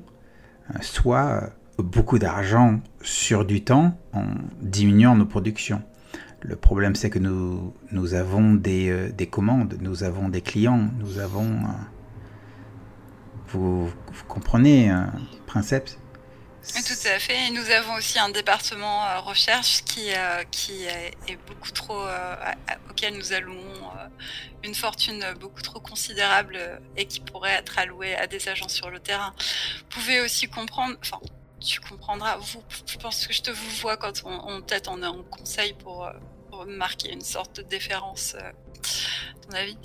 [0.81, 4.25] soit beaucoup d'argent sur du temps en
[4.61, 5.83] diminuant nos productions.
[6.41, 7.75] Le problème, c'est que nous,
[8.15, 11.61] avons euh, des, commandes, nous avons des clients, nous avons...
[13.49, 13.93] Vous,
[14.29, 15.05] comprenez, euh,
[15.47, 15.99] Princeps
[16.75, 17.51] tout à fait.
[17.53, 22.03] Nous avons aussi un département euh, recherche qui, euh, qui est, beaucoup trop,
[22.91, 23.89] auquel nous allouons
[24.65, 26.59] une fortune beaucoup trop considérable
[26.97, 29.33] et qui pourrait être allouée à des agents sur le terrain.
[29.79, 31.21] Vous pouvez aussi comprendre, enfin,
[31.65, 35.23] tu comprendras, vous, je pense que je te vois quand on peut-être on est en
[35.23, 36.11] conseil pour,
[36.57, 38.35] pour marquer une sorte de déférence
[39.55, 39.77] avis.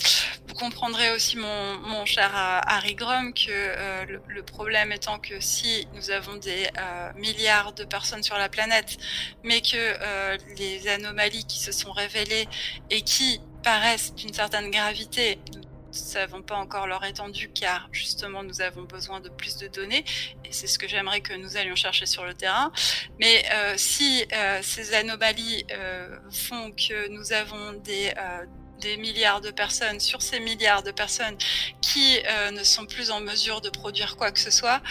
[0.47, 5.87] Vous comprendrez aussi, mon, cher euh, Harry Grum, que euh, le, problème étant que si
[5.93, 8.97] nous avons des euh, milliards de personnes sur la planète,
[9.43, 12.47] mais que les anomalies qui se sont révélées
[12.89, 15.37] et qui paraissent d'une certaine gravité,
[15.91, 20.03] savons pas encore leur étendue car justement nous avons besoin de plus de données
[20.45, 22.71] et c'est ce que j'aimerais que nous allions chercher sur le terrain.
[23.19, 23.43] Mais
[23.77, 24.25] si
[24.61, 25.65] ces anomalies
[26.31, 27.73] font que nous avons
[28.81, 31.37] des milliards de personnes sur ces milliards de personnes
[31.81, 34.81] qui euh, ne sont plus en mesure de produire quoi que ce soit,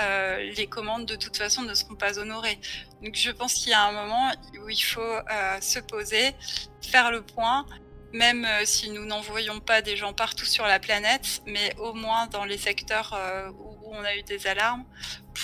[0.00, 2.58] euh, les commandes de toute façon ne seront pas honorées.
[3.02, 6.34] Donc je pense qu'il y a un moment où il faut euh, se poser,
[6.82, 7.66] faire le point,
[8.12, 12.44] même si nous n'envoyons pas des gens partout sur la planète, mais au moins dans
[12.44, 13.18] les secteurs
[13.58, 14.84] où, on a eu des alarmes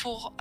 [0.03, 0.35] pour,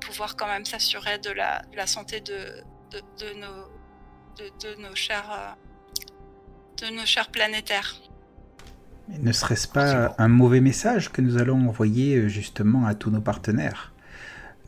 [0.00, 3.68] pouvoir quand même s'assurer de la, santé de, de, nos,
[4.38, 5.56] de, nos chers
[6.76, 7.96] de nos chers planétaires.
[9.08, 13.20] ne serait-ce pas un mauvais message que nous allons envoyer euh, justement à tous nos
[13.20, 13.92] partenaires?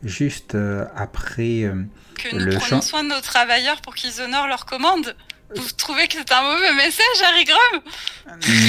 [0.03, 1.83] Juste euh, après euh,
[2.15, 5.15] que nous prenons soin de nos travailleurs pour qu'ils honorent leurs commandes
[5.55, 7.81] Vous trouvez que c'est un mauvais message, Harry Grum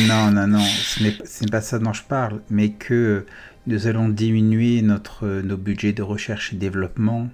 [0.09, 3.26] Non, non, non, ce n'est pas ça dont je parle, mais que
[3.66, 7.28] nous allons diminuer notre, nos budgets de recherche et développement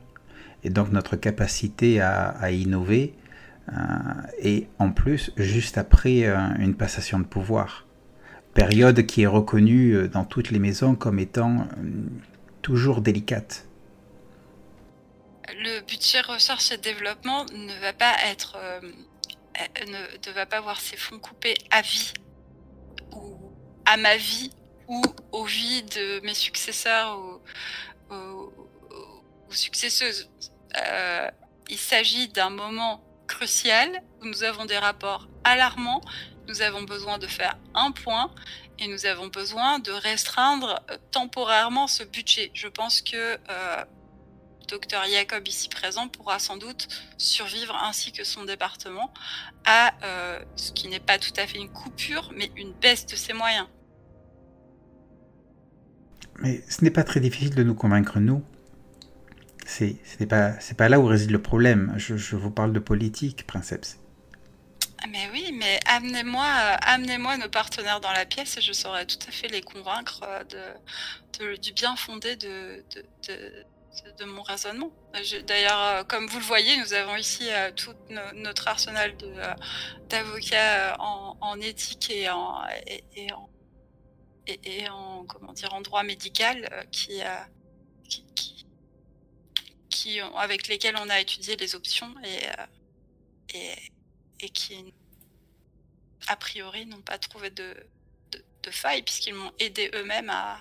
[0.64, 3.14] et donc notre capacité à, à innover
[3.72, 3.74] euh,
[4.40, 7.84] et en plus juste après euh, une passation de pouvoir.
[8.54, 11.66] Période qui est reconnue euh, dans toutes les maisons comme étant
[12.62, 13.66] toujours délicate.
[15.48, 18.56] Le budget recherche et développement ne va pas être,
[19.86, 22.12] ne, va pas voir ses fonds coupés à vie
[23.12, 23.52] ou
[23.84, 24.50] à ma vie
[24.88, 25.02] ou
[25.32, 28.52] aux vies de mes successeurs ou,
[29.50, 30.28] successeuses.
[31.68, 36.02] il s'agit d'un moment crucial où nous avons des rapports alarmants.
[36.48, 38.30] Nous avons besoin de faire un point
[38.78, 42.50] et nous avons besoin de restreindre euh, temporairement ce budget.
[42.54, 43.84] Je pense que euh,
[44.66, 46.88] docteur Jacob ici présent pourra sans doute
[47.18, 49.12] survivre ainsi que son département
[49.64, 53.16] à euh, ce qui n'est pas tout à fait une coupure mais une baisse de
[53.16, 53.66] ses moyens.
[56.40, 58.44] Mais ce n'est pas très difficile de nous convaincre, nous.
[59.64, 59.98] C'est
[60.28, 61.92] pas, pas là où réside le problème.
[61.96, 63.98] Je, je, vous parle de politique, Princeps.
[65.10, 69.18] Mais oui, mais amenez-moi euh, amenez-moi nos partenaires dans la pièce et je saurais tout
[69.28, 70.42] à fait les convaincre euh,
[71.38, 72.82] de, du bien fondé de,
[73.28, 73.66] de,
[74.18, 74.92] de mon raisonnement.
[75.46, 77.94] D'ailleurs, euh, comme vous le voyez, nous avons ici tout
[78.34, 79.16] notre arsenal
[80.08, 82.62] d'avocats en, éthique et en,
[84.46, 87.20] et, en, comment dire, en droit médical qui,
[88.08, 88.66] qui,
[89.96, 92.66] qui avec lesquels on a étudié les options et, euh,
[93.54, 93.74] et,
[94.40, 94.94] et qui,
[96.28, 97.74] a priori, n'ont pas trouvé de,
[98.30, 100.60] de, de faille puisqu'ils m'ont aidé eux-mêmes à,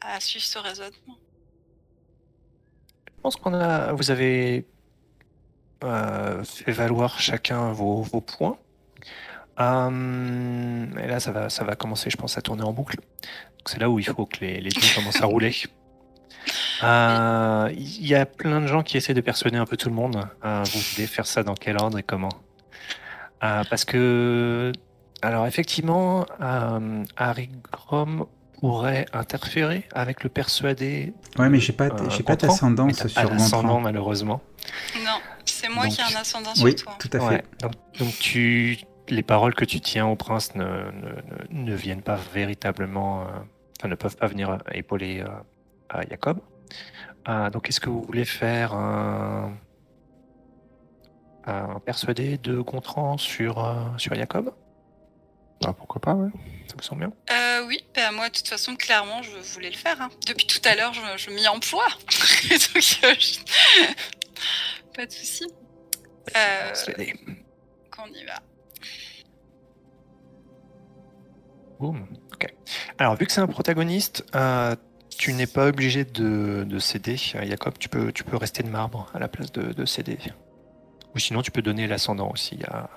[0.00, 1.18] à suivre ce raisonnement.
[3.22, 4.66] Je pense qu'on a, vous avez
[5.84, 8.58] euh, fait valoir chacun vos, vos points.
[9.60, 12.96] Euh, et là, ça va, ça va commencer, je pense, à tourner en boucle.
[13.64, 15.54] C'est là où il faut que les, les dés commencent à rouler.
[16.82, 19.94] Euh, Il y a plein de gens qui essaient de persuader un peu tout le
[19.94, 20.28] monde.
[20.42, 22.30] Vous voulez faire ça dans quel ordre et comment?
[23.38, 24.72] Parce que,
[25.22, 28.26] alors effectivement, euh, Harry Grom
[28.66, 31.12] pourrait interférer avec le persuadé.
[31.36, 33.80] Ouais, mais j'ai pas, euh, j'ai pas d'ascendance sur pas d'ascendant, Gontran.
[33.80, 34.40] malheureusement.
[35.04, 36.96] Non, c'est moi Donc, qui ai un ascendant sur Oui, toi.
[37.00, 37.26] tout à fait.
[37.26, 40.70] Ouais, donc, donc tu, les paroles que tu tiens au prince ne, ne,
[41.50, 43.24] ne- ne viennent pas véritablement, euh,
[43.80, 45.28] enfin ne peuvent pas venir épauler euh,
[45.88, 46.38] à Jacob.
[47.28, 49.54] Euh, donc est-ce que vous voulez faire un,
[51.46, 54.52] un persuadé de Gontran sur, euh, sur Jacob?
[55.64, 56.30] Ah, pourquoi pas, ouais.
[56.68, 59.76] Ça vous semble bien Euh, oui, bah moi, de toute façon, clairement, je voulais le
[59.76, 60.00] faire.
[60.00, 60.10] hein.
[60.26, 61.86] Depuis tout à l'heure, je, je m'y emploie.
[62.50, 63.38] Donc, euh, je-
[64.94, 65.44] pas de souci.
[66.36, 66.72] Euh,
[67.90, 68.34] qu'on y va.
[71.78, 72.06] Boum.
[72.34, 72.46] Ok.
[72.98, 74.74] Alors, vu que c'est un protagoniste, euh,
[75.18, 77.74] tu n'es pas obligé de, de céder Jacob.
[77.78, 80.18] Tu peux, tu peux rester de marbre à la place de, de céder.
[81.14, 82.88] Ou sinon, tu peux donner l'ascendant aussi à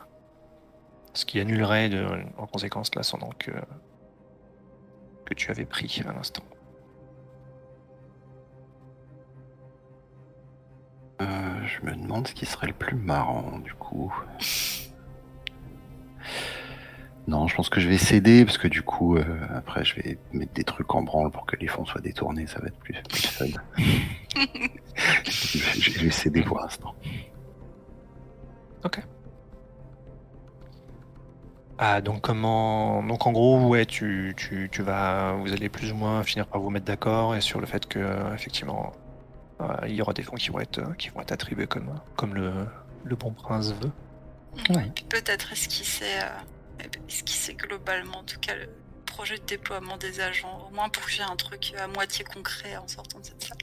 [1.15, 2.05] ce qui annulerait de-
[2.37, 3.51] en conséquence l'ascendant que,
[5.25, 6.43] que tu avais pris à l'instant.
[11.21, 11.25] Euh,
[11.65, 14.13] je me demande ce qui serait le plus marrant, du coup.
[17.27, 19.23] Non, je pense que je vais céder, parce que du coup, euh,
[19.55, 22.59] après, je vais mettre des trucs en branle pour que les fonds soient détournés, ça
[22.59, 23.45] va être plus, plus fun.
[25.23, 26.93] je, je- vais céder pour l'instant.
[31.77, 33.03] Ah, donc comment.
[33.03, 35.33] Donc en gros, ouais, tu, tu, tu vas.
[35.33, 37.99] Vous allez plus ou moins finir par vous mettre d'accord et sur le fait que,
[37.99, 38.93] euh, effectivement,
[39.61, 41.99] euh, il y aura des fonds qui vont être, euh, qui vont être attribués comme,
[42.15, 42.51] comme le,
[43.03, 43.91] le bon prince veut.
[44.69, 48.69] Oui, puis peut-être esquisser, euh, esquisser globalement, en tout cas, le
[49.05, 52.77] projet de déploiement des agents, au moins pour que j'ai un truc à moitié concret
[52.77, 53.57] en sortant de cette salle?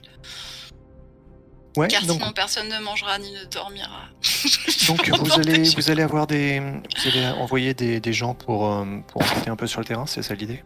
[1.76, 4.08] Ouais, Car donc, sinon, personne ne mangera ni ne dormira.
[4.88, 6.60] donc vous, allez, vous allez avoir des.
[6.60, 10.04] Vous allez envoyer des, des gens pour, euh, pour enquêter un peu sur le terrain,
[10.06, 10.62] c'est ça l'idée?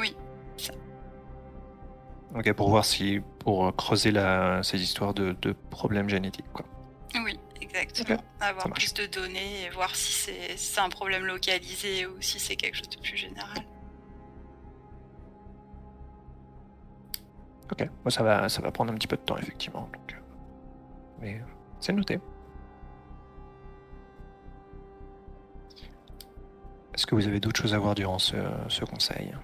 [0.00, 0.16] Oui,
[2.34, 3.20] Ok, pour voir si.
[3.38, 6.64] pour creuser la, ces histoires de, de problèmes génétiques, quoi.
[7.24, 8.22] oui, exactement.
[8.40, 12.38] Avoir plus de données et voir si c'est si c'est un problème localisé ou si
[12.40, 13.58] c'est quelque chose de plus général.
[17.72, 19.88] Ok, Moi, ça va, ça va prendre un petit peu de temps, effectivement.
[19.92, 20.20] Donc, euh,
[21.20, 21.44] mais euh,
[21.80, 22.20] c'est noté.
[26.96, 29.34] Est-ce que vous avez d'autres choses à voir durant ce, conseil?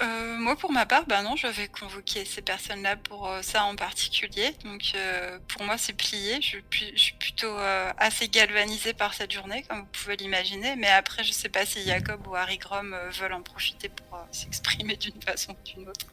[0.00, 3.64] Euh, moi, pour ma part, bah non, je vais convoquer ces personnes-là pour euh, ça
[3.64, 4.52] en particulier.
[4.64, 6.40] Donc, euh, pour moi, c'est plié.
[6.40, 7.52] Je, je suis plutôt
[7.98, 10.76] assez galvanisée par cette journée, comme vous pouvez l'imaginer.
[10.76, 14.96] Mais après, je sais pas si Jacob ou Harry Grom veulent en profiter pour s'exprimer
[14.98, 16.06] d'une façon ou d'une autre.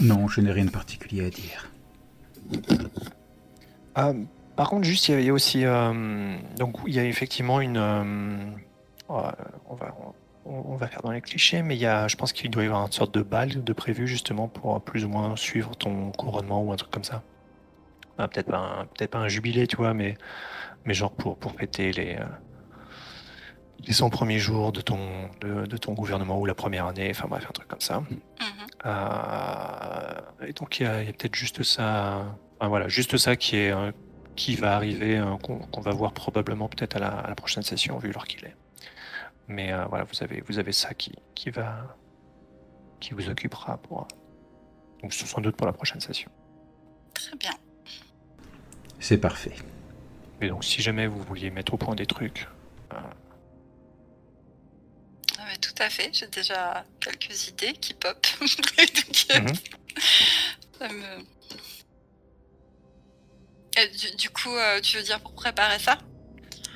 [0.00, 1.70] Non, je n'ai rien de particulier à dire.
[3.94, 4.12] Ah,
[4.56, 5.64] Par contre, juste, il y a- aussi.
[5.64, 7.76] euh, donc, il y a effectivement une.
[7.76, 8.34] euh,
[9.10, 9.30] euh,
[9.66, 9.74] on,
[10.76, 13.14] va, faire dans les clichés, mais il je pense qu'il doit y avoir une sorte
[13.14, 16.90] de balle de prévu justement pour plus ou moins suivre ton couronnement ou un truc
[16.90, 17.22] comme ça.
[18.18, 20.16] Ah, peut-être pas, un- pas un jubilé, tu vois, mais,
[20.84, 21.52] mais genre pour, pour
[21.92, 22.24] les, euh,
[23.86, 24.98] les 100 premiers jours de ton,
[25.40, 28.00] de, de ton gouvernement ou la première année, enfin bref, un truc comme ça.
[28.00, 28.20] Mhm.
[28.86, 33.72] Euh, et donc il y a, peut-être juste ça, enfin, voilà, juste ça qui est
[33.72, 33.92] euh,
[34.36, 37.98] qui va arriver, euh, qu'on va voir probablement peut-être à la, à la prochaine session
[37.98, 38.56] vu l'heure qu'il est.
[39.48, 41.96] Mais euh, voilà, vous avez vous avez ça qui, qui va
[43.00, 44.08] qui vous occupera pour
[45.02, 46.30] donc sans doute pour la prochaine session.
[47.12, 47.52] Très bien.
[48.98, 49.54] C'est parfait.
[50.40, 52.48] Et donc si jamais vous vouliez mettre au point des trucs,
[52.92, 52.96] euh,
[55.60, 56.10] Tout à fait.
[56.12, 58.16] J'ai déjà quelques idées qui pop.
[58.40, 59.54] Donc, Mhm.
[60.78, 61.24] ça me-
[63.76, 65.98] Et du, du coup, euh, tu veux dire pour préparer ça?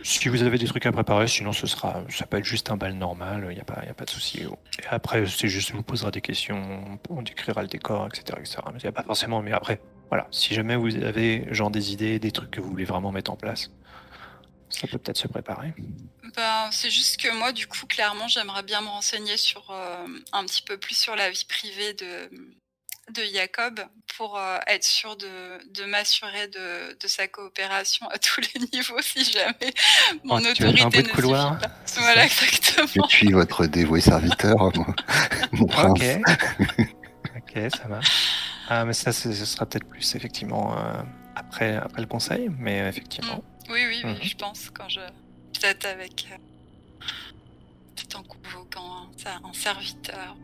[0.02, 2.76] Si vous avez des trucs à préparer, sinon ce sera, ça peut être juste un
[2.76, 4.40] bal normal, il n'y a, pas- y a pas de souci.
[4.42, 8.38] Et après, c'est juste, on vous posera des questions, on décrira le décor, etc.
[8.40, 8.58] etc.
[8.72, 11.92] Mais il n'y a pas forcément, mais après, voilà, si jamais vous avez genre des
[11.92, 13.70] idées, des trucs que vous voulez vraiment mettre en place,
[14.70, 15.74] ça peut peut-être se préparer.
[16.39, 20.45] Ben, c'est juste que moi, du coup, clairement, j'aimerais bien me renseigner sur euh, un
[20.45, 22.30] petit peu plus sur la vie privée de,
[23.11, 23.80] de Jacob
[24.16, 29.03] pour euh, être sûr de, de m'assurer de, de, sa coopération à tous les niveaux
[29.03, 29.74] si jamais
[30.22, 32.01] mon Oh, autorité un bruit de ne couloir, suffit pas.
[32.03, 33.09] Voilà, ça Je exactement.
[33.09, 34.86] suis votre dévoué serviteur, mon,
[35.53, 36.01] mon prince.
[36.01, 36.84] Ok.
[37.36, 37.99] ok, ça va.
[38.68, 41.03] Ah, mais ça, ce sera peut-être plus effectivement euh,
[41.34, 43.43] après, après le conseil, mais effectivement.
[43.70, 44.22] Oui, oui, oui, Mhm.
[44.22, 45.01] je pense quand je
[45.61, 46.36] peut-être avec euh,
[47.96, 50.36] peut-être en convoquant un, serviteur.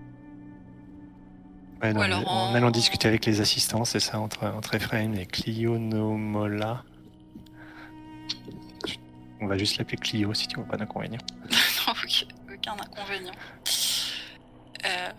[1.83, 4.75] Ouais, Ou non, alors en, en- allant discuter avec les assistants, c'est ça, entre, entre
[4.75, 6.83] Ephraim et Clio Nomola.
[9.41, 11.21] On va juste l'appeler Clio si tu vois pas d'inconvénient.
[11.87, 11.93] Non,
[12.55, 13.33] aucun, inconvénient.
[14.87, 15.11] Euh,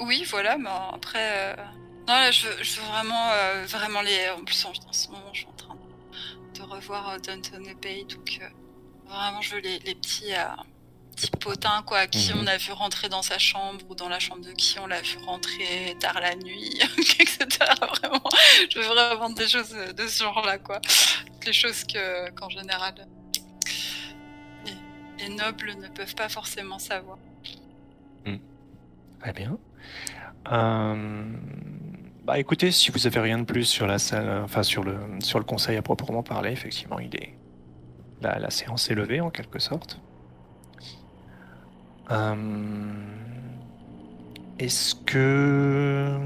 [0.00, 1.56] oui, voilà, mais après, euh,
[2.08, 4.30] non, là, je, veux- je veux vraiment, euh, vraiment les.
[4.30, 5.76] En plus, en, ce moment, je suis en train
[6.54, 8.40] de revoir Downton Abbey, donc
[9.08, 10.44] vraiment, je veux les, les petits, euh,
[11.14, 12.40] petits potins, quoi, qui Mhm.
[12.42, 15.00] on a vu rentrer dans sa chambre ou dans la chambre de qui on l'a
[15.00, 16.78] vu rentrer tard la nuit,
[17.20, 17.46] etc.
[18.00, 18.22] Vraiment,
[18.70, 20.80] je veux vraiment des choses de ce genre-là, quoi.
[21.46, 22.94] Les choses que, qu'en général,
[25.18, 27.18] les nobles ne peuvent pas forcément savoir.
[29.20, 29.58] Très bien.
[30.52, 31.24] Euh,
[32.24, 35.38] Bah écoutez, si vous avez rien de plus sur la salle, enfin sur le sur
[35.38, 37.32] le conseil à proprement parler, effectivement, il est
[38.22, 40.00] la, séance est levée en quelque sorte.
[42.10, 42.34] Euh,
[44.58, 46.18] Est-ce que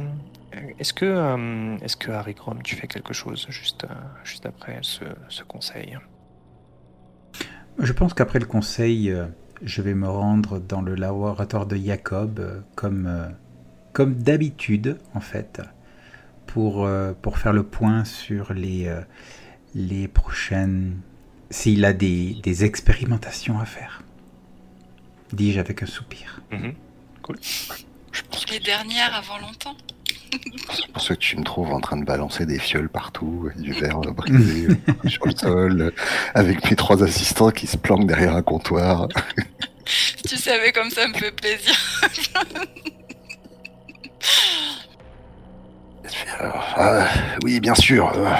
[0.78, 4.78] est-ce que euh, est-ce que Harry Grom, tu fais quelque chose juste euh, juste après
[4.82, 5.98] ce, ce conseil?
[7.78, 9.14] Je pense qu'après le conseil,
[9.62, 13.34] je vais me rendre dans le laboratoire de Jacob, comme,
[13.94, 15.62] comme d'habitude, en fait,
[16.46, 16.86] pour,
[17.22, 18.94] pour faire le point sur les,
[19.74, 21.00] les prochaines.
[21.50, 24.02] S'il a des, des expérimentations à faire.
[25.32, 26.40] Dis-je avec un soupir.
[26.52, 26.74] Mhm.
[28.12, 29.76] Je pense que Les dernières avant longtemps.
[30.72, 33.72] c'est pour ça que tu me trouves en train de balancer des fioles partout, du
[33.72, 35.90] verre brisé euh, sur le sol, euh,
[36.34, 39.08] avec mes trois assistants qui se planquent derrière un comptoir.
[40.28, 41.74] Tu savais comme ça me fait plaisir.
[46.40, 47.06] Euh, ah,
[47.44, 48.12] oui, bien sûr.
[48.16, 48.34] euh.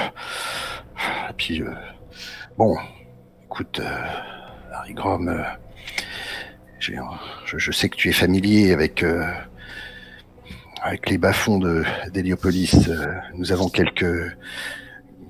[1.29, 1.71] Et puis, euh,
[2.57, 2.75] bon,
[3.51, 4.05] écoute, euh,
[4.71, 5.43] Harry Grom, euh,
[6.79, 9.25] je, sais que tu es familier avec, euh,
[10.81, 11.59] avec les bas-fonds
[12.13, 12.87] d'Héliopolis.
[12.87, 14.37] Euh, nous avons quelques,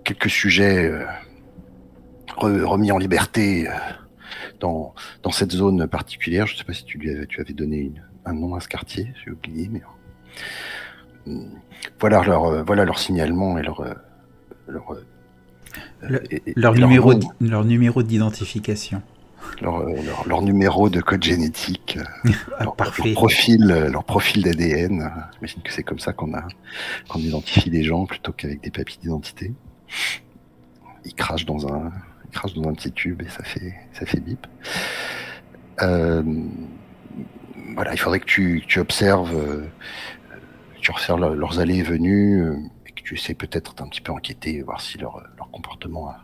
[0.04, 1.04] quelques sujets euh,
[2.38, 3.72] re- remis en liberté euh,
[4.60, 4.94] dans,
[5.24, 6.46] dans cette zone particulière.
[6.46, 7.92] Je ne sais pas si tu, lui avais, tu avais donné
[8.26, 9.82] un nom à ce quartier, j'ai oublié, mais...
[11.28, 11.42] euh,
[12.00, 13.96] voilà leur, euh, voilà leur signalement et leur, euh,
[14.68, 15.08] leur, euh,
[16.02, 16.22] Le-
[16.56, 19.02] Leur et numéro, d- leur numéro d'identification.
[19.62, 24.04] leur, euh, leur- leur numéro de code génétique, euh, Ah, leur, leur profil, euh, leur
[24.04, 25.02] profil d'ADN.
[25.02, 26.44] euh, J'imagine que c'est comme ça qu'on a
[27.08, 29.54] qu'on identifie les gens plutôt qu'avec des papiers d'identité.
[31.06, 31.92] Ils crachent dans un
[32.26, 34.46] ils crachent dans un petit tube et ça fait ça fait bip.
[35.82, 36.24] Euh,
[37.76, 39.66] voilà, il faudrait que tu, que tu observes, euh,
[40.80, 42.56] tu observes leur- leurs allées et venues euh,
[43.02, 46.24] que tu essaies peut-être d'un petit peu enquêter, voir si leur, leur comportement a,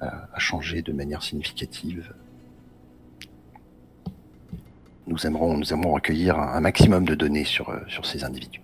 [0.00, 2.12] a- a changé de manière significative.
[5.06, 8.60] Nous aimerons, nous aimerons recueillir un, un maximum de données sur, euh, sur ces individus.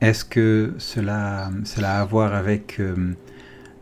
[0.00, 3.14] Est-ce que cela, cela a à voir avec euh,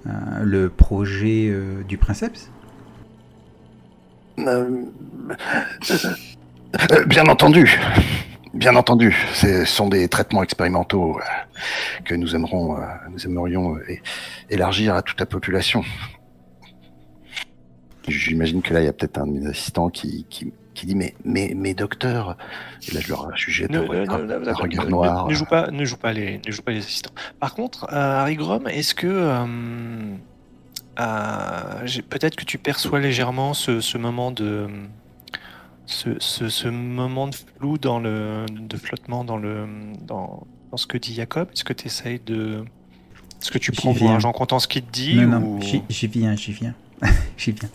[0.07, 0.11] euh,
[0.43, 2.51] le projet euh, du Princeps?
[7.07, 7.81] Bien entendu,
[8.55, 11.23] bien entendu, ce sont des traitements expérimentaux euh,
[12.05, 13.83] que nous aimerons, euh, nous aimerions euh,
[14.51, 15.85] élargir à toute la population.
[18.07, 20.95] J'imagine que là, il y a peut-être un de mes assistants qui, qui, qui dit
[20.95, 22.39] mais, mais, mais docteur,
[22.89, 25.29] et là je leur un ne- regard, ne- noir.
[25.29, 27.13] ne joue pas, ne joue pas les, ne joue pas les assistants.
[27.39, 29.45] Par contre, euh, Harry Grom, est-ce que euh,
[31.01, 34.69] euh, peut-être que tu perçois légèrement ce, ce moment de
[35.89, 39.67] ce, ce- ce moment de flou dans le de flottement dans le
[40.03, 41.49] dans, dans ce que dit Jacob?
[41.53, 42.65] Est-ce que tu essayes de
[43.41, 44.15] est-ce que tu prends viens.
[44.15, 46.75] argent comptant ce qu'il te dit Non, non, ou- j'y j'y viens, j'y viens.
[47.37, 47.71] j'y viens.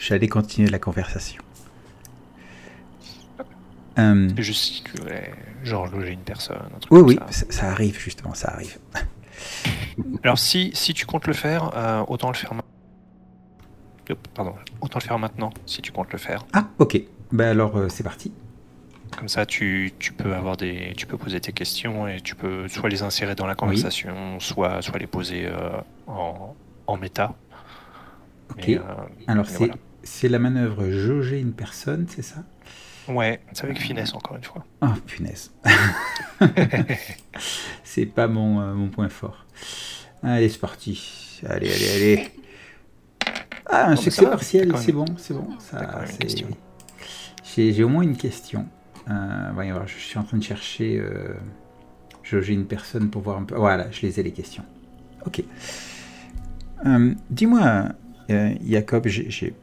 [0.00, 1.42] J'allais continuer la conversation.
[3.98, 5.32] Euh, juste si tu voulais,
[5.64, 8.76] genre loger une personne un truc oui, comme oui, ça arrive justement, ça arrive.
[10.22, 12.68] Alors si, si tu comptes le faire, euh, autant le faire maintenant.
[14.14, 16.46] Pardon, autant le faire maintenant si tu comptes le faire.
[16.52, 17.00] Ah, ok.
[17.32, 18.32] Ben alors, euh, c'est parti.
[19.16, 22.68] Comme ça, tu, tu peux avoir des, tu peux poser tes questions et tu peux
[22.68, 25.70] soit les insérer dans la conversation, soit, soit les poser euh,
[26.06, 26.54] en,
[26.86, 27.34] en méta.
[28.50, 28.64] Ok.
[28.68, 28.82] Mais, euh,
[29.26, 29.74] alors, c'est voilà.
[30.22, 32.42] la manœuvre jauger une personne, c'est ça?
[33.08, 34.64] Ouais, c'est avec finesse encore une fois.
[34.82, 35.52] Oh, punaise.
[37.84, 39.46] c'est pas mon, mon point fort.
[40.22, 41.40] Allez, c'est parti.
[41.48, 42.30] Allez, allez, allez.
[43.68, 45.48] Ah, un succès partiel, c'est bon, c'est bon.
[47.44, 48.66] J'ai j'ai au moins une question.
[49.08, 50.98] Euh, voyons voir, je suis en train de chercher.
[50.98, 51.34] Euh,
[52.22, 53.54] jauger une personne pour voir un peu.
[53.56, 54.64] Voilà, je les ai les questions.
[55.26, 55.42] Ok.
[56.84, 57.86] Euh, Dis-moi,
[58.30, 59.54] euh, Jacob, j'ai- j'ai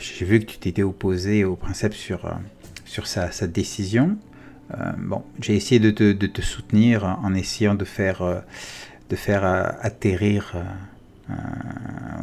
[0.00, 2.32] j'ai vu que tu t'étais opposé au principe sur,
[2.84, 4.16] sur sa, sa décision.
[4.98, 8.42] Bon, j'ai essayé de te, de te soutenir en essayant de faire,
[9.10, 9.44] de faire
[9.80, 10.54] atterrir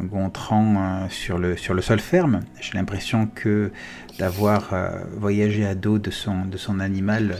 [0.02, 2.40] Gontran euh, sur, le, sur le sol ferme.
[2.60, 3.70] J'ai l'impression que
[4.18, 7.36] d'avoir euh, voyagé à dos de son, animal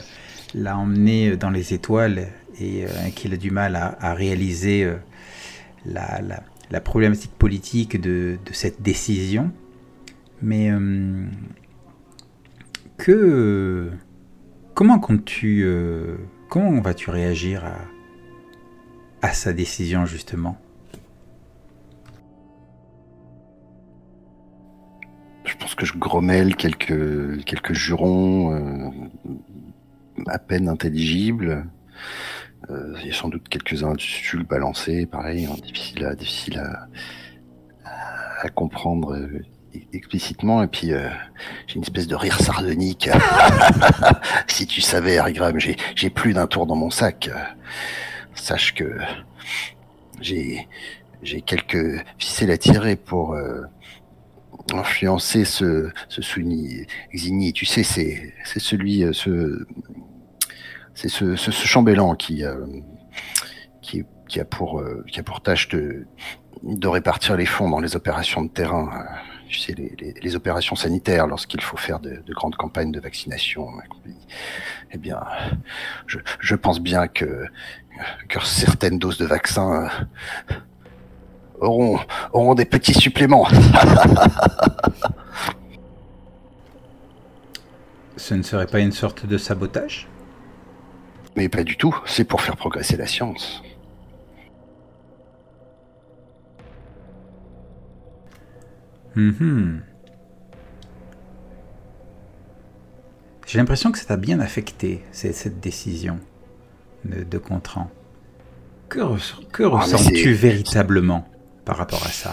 [0.55, 2.29] l'a emmené dans les étoiles
[2.61, 4.97] et euh, qu'il a du mal à, réaliser euh,
[5.85, 9.53] la, la- la problématique politique de, cette décision.
[10.43, 11.25] Mais euh,
[12.99, 13.91] que
[14.75, 16.17] comment comptes-tu euh,
[16.49, 17.65] comment vas-tu réagir
[19.23, 20.59] à sa décision justement?
[25.57, 28.91] Je pense que je grommelle quelques, quelques jurons euh,
[30.27, 31.67] à peine intelligibles.
[32.69, 36.89] Euh, il y a sans doute quelques insultes balancées, pareil, hein, difficile à, difficile à,
[38.43, 39.43] à comprendre euh,
[39.95, 40.63] explicitement.
[40.63, 41.09] Et puis, euh,
[41.67, 43.09] j'ai une espèce de rire sardonique.
[44.49, 47.31] si tu savais, Harry Graham, j'ai plus d'un tour dans mon sac.
[48.35, 48.99] Sache que
[50.21, 50.69] j'ai
[51.23, 53.35] j'ai quelques ficelles à tirer pour...
[54.73, 57.53] influencer ce, ce Sunni Xini.
[57.53, 59.67] Tu sais, c'est c'est celui, euh, ce
[60.95, 62.67] c'est ce, ce, chambellan qui euh,
[63.83, 66.07] qui, qui a pour euh, qui a pour tâche de
[66.63, 69.07] de répartir les fonds dans les opérations de terrain.
[69.49, 73.69] Tu sais, les, les, opérations sanitaires lorsqu'il faut faire de, de grandes campagnes de vaccination.
[74.91, 75.21] Eh bien,
[76.09, 77.47] je, je pense bien que
[78.29, 79.89] que certaines doses de vaccins
[81.61, 81.99] auront
[82.33, 83.47] auront des petits suppléments.
[88.17, 90.09] Ce ne serait pas une sorte de sabotage?
[91.37, 93.63] Mais pas du tout, c'est pour faire progresser la science.
[99.15, 99.83] Mhm.
[103.47, 106.19] J'ai l'impression que ça t'a bien affecté, cette décision
[107.05, 107.89] de, de Contran.
[108.89, 111.27] Que, Ah, ressens-tu véritablement?
[111.67, 112.33] Par rapport à ça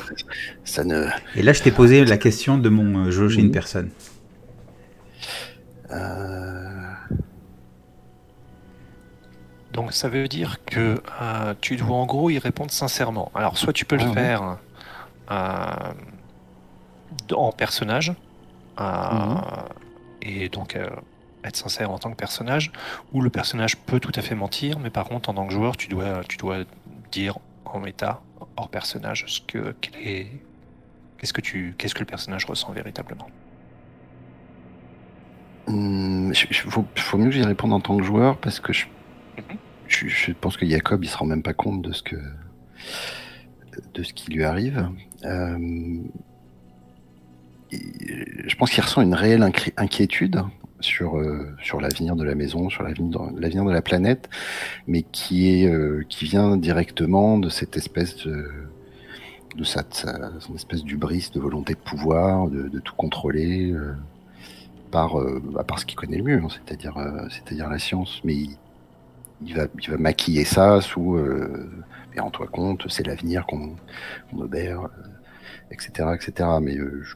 [0.63, 1.07] Ça ne.
[1.35, 3.51] Et là, je t'ai posé la question de mon euh, jauger une Mhm.
[3.51, 3.89] personne.
[5.91, 6.93] euh,
[9.73, 13.31] Donc ça veut dire que euh, tu dois en gros y répondre sincèrement.
[13.33, 14.13] Alors soit tu peux Ah le ouais.
[14.13, 14.57] faire
[15.31, 15.93] euh,
[17.35, 18.13] en personnage,
[18.79, 19.41] euh, Mhm.
[20.21, 20.87] et donc euh,
[21.43, 22.71] être sincère en tant que personnage,
[23.13, 25.75] ou le personnage peut tout à fait mentir, mais par contre en tant que joueur
[25.75, 26.59] tu dois, tu dois
[27.11, 28.21] dire en méta,
[28.57, 33.27] hors personnage, ce que, qu'est-ce que tu, qu'est-ce que le personnage ressent véritablement?
[35.67, 38.73] hum, je- je- faut, faut mieux que j'y réponde en tant que joueur parce que
[38.73, 38.85] je,
[39.37, 39.57] Mhm.
[39.87, 42.15] je, je pense que Jacob il se rend même pas compte de ce que
[43.93, 44.87] de ce qui lui arrive.
[45.23, 45.57] Euh,
[47.71, 47.79] et
[48.47, 49.41] je pense qu'il ressent une réelle
[49.77, 50.43] inquiétude
[50.83, 54.29] sur euh, sur l'avenir de la maison, sur l'avenir de la planète,
[54.87, 58.49] mais qui est euh, qui vient directement de cette espèce de
[59.55, 59.83] de sa,
[60.39, 63.93] son espèce d'ubris, de volonté de pouvoir, de, tout contrôler euh,
[64.89, 66.97] par euh, bah, ce qu'il connaît le mieux, hein, c'est-à-dire
[67.29, 68.35] c'est-à-dire la science, mais
[69.45, 71.19] il, va il va maquiller ça sous
[72.15, 73.75] et rends-toi compte, c'est l'avenir qu'on
[74.37, 74.89] obère,
[75.71, 76.49] etc., etc.
[76.61, 77.15] Mais je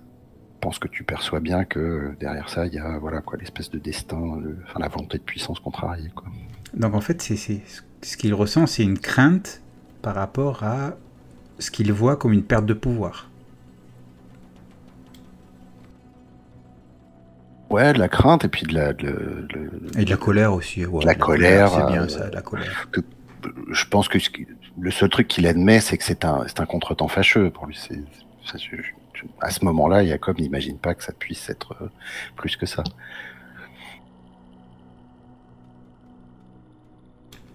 [0.59, 3.69] pense que tu perçois bien que euh, derrière ça, il y a voilà quoi l'espèce
[3.69, 6.09] de destin, le- enfin la volonté de puissance contrariée.
[6.15, 6.27] Quoi.
[6.73, 7.35] Donc en fait, c'est,
[8.01, 9.61] ce qu'il ressent, c'est une crainte
[10.01, 10.95] par rapport à
[11.59, 13.29] ce qu'il voit comme une perte de pouvoir.
[17.69, 19.07] Ouais, de la crainte et puis de la, de,
[19.49, 20.85] de- de- Et de la colère aussi.
[20.85, 22.89] ouais, la colère, C'est bien euh, ça, de la colère.
[23.71, 24.17] je pense que
[24.79, 27.75] le seul truc qu'il admet, c'est que c'est un, c'est un contretemps fâcheux pour lui.
[27.77, 27.99] C'est,
[29.41, 31.89] à ce moment-là, Jacob n'imagine pas que ça puisse être euh,
[32.35, 32.83] plus que ça.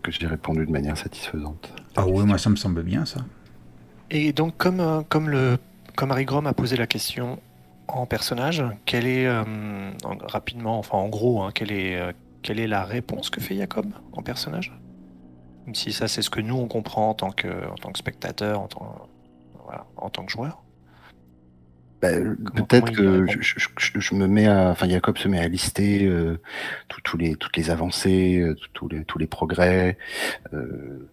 [0.02, 1.72] Que j'ai répondu de manière satisfaisante.
[1.97, 3.20] Ah oui, moi ça me semble bien ça.
[4.10, 5.59] Et donc, comme, euh, comme, le,
[5.97, 7.39] comme Harry Grom a posé la question
[7.89, 9.43] en personnage, quelle est, euh,
[10.05, 12.12] en- rapidement, enfin en gros, hein, quelle, est, euh,
[12.43, 14.72] quelle est la réponse que fait Jacob en personnage?
[15.66, 17.98] Même si ça, c'est ce que nous, on comprend en tant que, en tant que
[17.98, 19.09] spectateur, en tant,
[19.64, 20.61] voilà, en tant que joueur.
[22.03, 22.09] Bah,
[22.57, 26.37] peut-être que je, me mets à, enfin Jacob se met à lister euh,
[27.05, 29.97] tous les toutes les avancées, euh, tous les tous les progrès,
[30.53, 31.09] euh,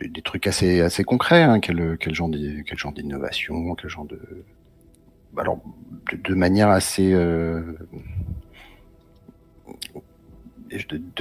[0.00, 1.44] des, trucs assez assez concrets.
[1.44, 2.28] Hein, quel quel genre
[2.66, 4.18] quel genre d'innovation, quel genre de
[5.38, 5.60] alors
[6.12, 7.76] de, manière assez de,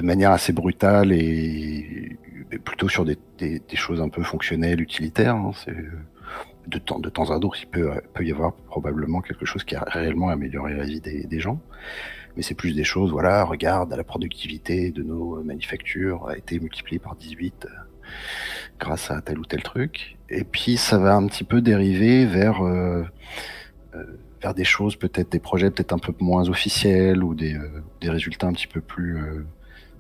[0.02, 2.18] manière assez brutale et,
[2.66, 5.36] plutôt sur des, des, choses un peu fonctionnelles, utilitaires.
[5.36, 5.78] Hein, c'est
[6.68, 9.76] de temps, de temps à autre, il peut, peut y avoir probablement quelque chose qui
[9.76, 11.60] a réellement amélioré la vie des, gens.
[12.36, 17.00] Mais c'est plus des choses, voilà, regarde, la productivité de nos manufactures a été multipliée
[17.00, 17.70] par 18 euh,
[18.80, 20.18] grâce à tel ou tel truc.
[20.30, 23.04] Et puis ça va un petit peu dériver vers, euh,
[23.96, 24.04] euh,
[24.42, 27.58] vers des choses, peut-être des projets peut-être un peu moins officiels ou des,
[28.00, 29.20] des résultats un petit peu plus,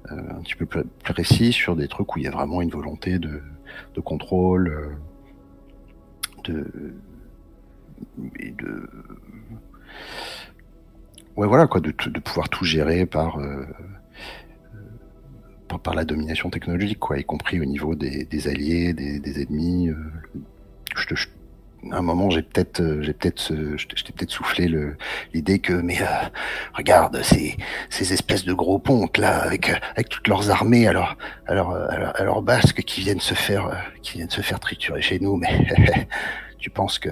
[0.09, 3.19] un petit peu plus précis sur des trucs où il y a vraiment une volonté
[3.19, 3.41] de,
[3.93, 4.95] de contrôle
[6.43, 6.93] de
[11.35, 13.65] ouais voilà quoi de, pouvoir tout gérer par, euh,
[15.83, 19.95] par, la domination technologique quoi y compris au niveau des, alliés des, ennemis euh,
[21.89, 24.71] à un moment j'ai peut-être euh, j'ai peut-être t'ai peut-être soufflé
[25.33, 26.05] l'idée que mais euh,
[26.73, 27.57] regarde ces
[27.89, 31.15] ces espèces de gros pontes là avec avec toutes leurs armées alors
[31.47, 31.75] alors
[32.15, 35.65] alors, basque qui viennent se faire qui viennent se faire triturer chez nous mais
[36.59, 37.09] tu penses que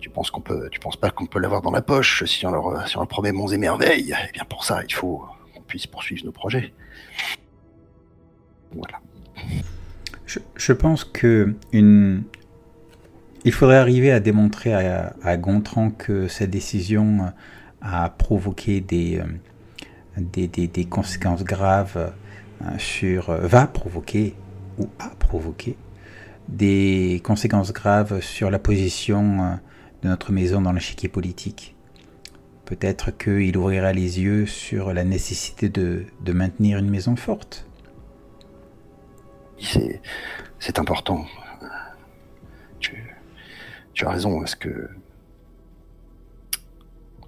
[0.00, 2.50] tu penses qu'on peut tu penses pas qu'on peut l'avoir dans la poche si on
[2.50, 4.14] leur si on leur promet monts et merveilles?
[4.28, 6.72] Eh bien pour ça il faut qu'on puisse poursuivre nos projets.
[8.72, 9.00] Voilà.
[10.26, 12.22] Je, je pense que une
[13.48, 17.32] il faudrait arriver à démontrer à, Gontran que cette décision
[17.80, 19.22] a provoqué des,
[20.18, 22.12] euh, conséquences graves
[22.60, 23.30] euh, sur.
[23.30, 24.34] Euh, va provoquer
[24.76, 25.78] ou a provoqué
[26.48, 29.58] des conséquences graves sur la position
[30.02, 31.74] de notre maison dans l'échiquier politique.
[32.66, 37.66] Peut-être qu'il ouvrira les yeux sur la nécessité de, de maintenir une maison forte.
[39.58, 41.24] C'est important
[43.98, 44.88] tu as raison, parce que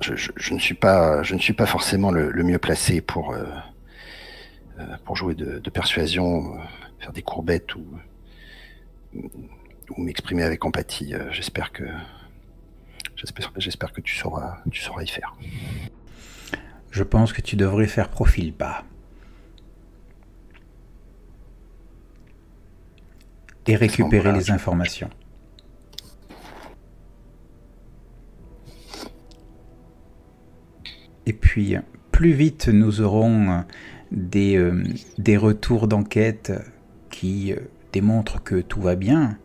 [0.01, 3.45] je, ne suis pas, je ne suis pas forcément le, mieux placé pour, euh,
[4.79, 6.59] euh, pour jouer de, persuasion, euh,
[7.01, 7.85] faire des courbettes ou,
[9.15, 11.13] ou m'exprimer avec empathie.
[11.33, 11.83] J'espère que,
[13.57, 15.35] j'espère que tu sauras, tu sauras y faire.
[16.93, 18.85] Je pense que tu devrais faire profil bas.
[23.67, 25.11] Et récupérer les informations.
[31.27, 31.77] Et puis,
[32.13, 33.61] plus vite nous aurons euh,
[34.13, 34.85] des, euh,
[35.19, 36.53] des retours d'enquête
[37.11, 37.61] qui euh,
[37.93, 39.39] démontrent que tout va bien,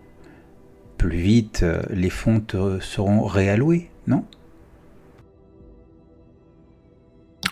[0.98, 2.44] plus vite les fonds
[2.82, 4.26] seront réalloués, non?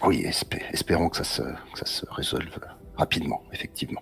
[0.04, 0.26] Oui,
[0.72, 2.60] espérons que ça, se, que ça se résolve
[2.96, 4.02] rapidement, effectivement.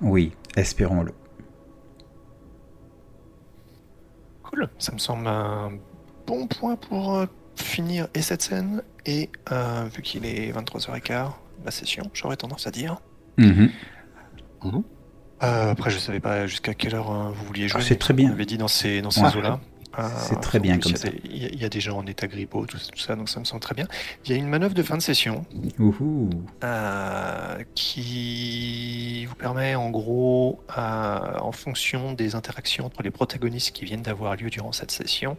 [0.00, 1.12] Oui, espérons-le.
[4.42, 5.72] Cool, ça me semble un
[6.26, 7.24] bon point pour
[7.56, 8.08] finir.
[8.14, 8.82] Et cette scène?
[9.06, 11.30] Et euh, vu qu'il est 23h15,
[11.64, 13.00] la session, j'aurais tendance à dire.
[13.38, 13.70] Mhm.
[14.64, 14.82] Mhm.
[15.42, 17.80] Euh, après, je savais pas jusqu'à quelle heure euh, vous vouliez jouer.
[17.82, 18.28] Ah, c'est très bien.
[18.28, 19.60] Vous avait dit dans ces, dans ces eaux-là.
[20.18, 21.08] C'est très bien comme ça.
[21.24, 23.74] Il y, a des gens en état grippaux, tout, ça, donc ça me semble très
[23.74, 23.86] bien.
[24.24, 25.44] Il y a une manœuvre de fin de session
[26.62, 33.84] euh, qui vous permet en gros, euh, en fonction des interactions entre les protagonistes qui
[33.84, 35.36] viennent d'avoir lieu durant cette session,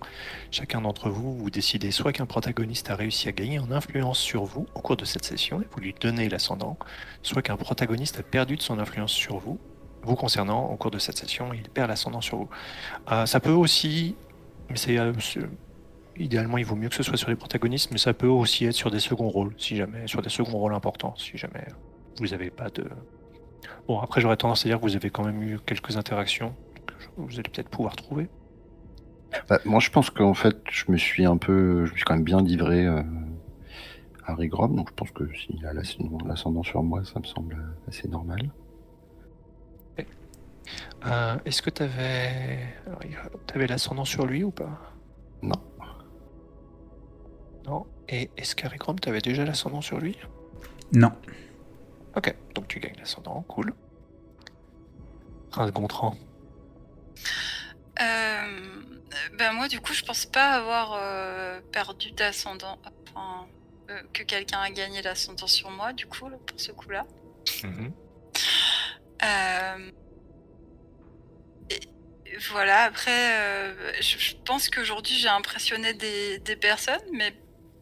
[0.52, 4.44] chacun d'entre vous, vous décidez soit qu'un protagoniste a réussi à gagner en influence sur
[4.44, 6.78] vous au cours de cette session et vous lui donnez l'ascendant,
[7.24, 9.60] soit qu'un protagoniste a perdu de son influence sur vous
[10.04, 12.50] vous concernant au cours de cette session, il perd l'ascendant sur vous.
[13.12, 14.16] Euh, ça peut aussi
[14.72, 15.40] mais euh, c'est
[16.18, 18.74] idéalement, il vaut mieux que ce soit sur les protagonistes, mais ça peut aussi être
[18.74, 21.66] sur des seconds rôles, si jamais, sur des seconds rôles importants, si jamais
[22.20, 22.86] vous n'avez pas de.
[23.88, 26.94] Bon, après, j'aurais tendance à dire que vous avez quand même eu quelques interactions que
[27.18, 28.28] vous allez peut-être pouvoir trouver.
[29.50, 32.16] Bah, moi, je pense qu'en fait, je me suis un peu, je me suis quand
[32.16, 33.02] même bien livré euh,
[34.26, 37.58] à Rigrom, donc je pense que s'il a l'ascendant sur moi, ça me semble
[37.88, 38.52] assez normal.
[41.06, 44.80] Euh, est-ce que tu avais, l'ascendant sur lui ou pas?
[45.42, 45.62] Non.
[47.66, 47.88] Non.
[48.10, 50.18] Et est-ce qu'Aricrom, tu avais déjà l'ascendant sur lui?
[50.92, 51.12] Non.
[52.16, 53.74] Ok, donc tu gagnes l'ascendant, cool.
[55.52, 56.16] Prince Gontran.
[58.02, 58.82] Euh,
[59.38, 62.80] ben moi, du coup, je pense pas avoir euh, perdu d'ascendant.
[63.08, 63.48] Enfin,
[63.90, 67.06] euh, que quelqu'un a gagné l'ascendant sur moi, du coup, pour ce coup-là.
[67.64, 67.92] Mhm.
[69.24, 69.92] euh,
[72.50, 77.34] voilà, après, euh, je, je pense qu'aujourd'hui j'ai impressionné des, des personnes, mais,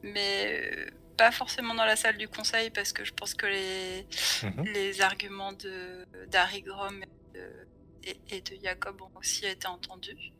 [0.03, 4.07] mais euh, pas forcément dans la salle du conseil parce que je pense que les,
[4.43, 4.65] Mhm.
[4.65, 7.67] les arguments de d'Harry Grom et de,
[8.03, 10.31] et- et de Jacob ont aussi été entendus.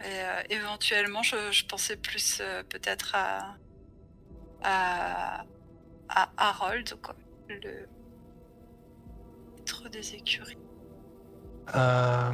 [0.00, 3.56] Et, euh, éventuellement, je, je pensais plus euh, peut-être à,
[4.62, 5.44] à,
[6.08, 7.14] à Harold, quoi,
[7.48, 7.86] le
[9.56, 10.56] maître des écuries.
[11.74, 12.32] Euh,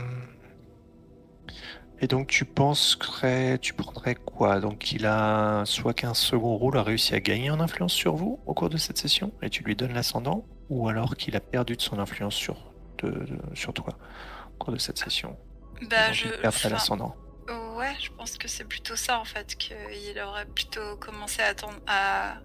[2.00, 4.60] Et donc tu penserais, tu prendrais quoi?
[4.60, 8.40] Donc il a soit qu'un second rôle a réussi à gagner en influence sur vous
[8.46, 11.76] au cours de cette session et tu lui donnes l'ascendant, ou alors qu'il a perdu
[11.76, 13.98] de son influence sur, de- de- sur toi
[14.60, 15.36] au cours de cette session?
[15.90, 17.16] Bah, je, l'ascendant.
[17.76, 21.78] Ouais, je pense que c'est plutôt ça en fait, qu'il aurait plutôt commencé à attendre
[21.86, 22.38] à.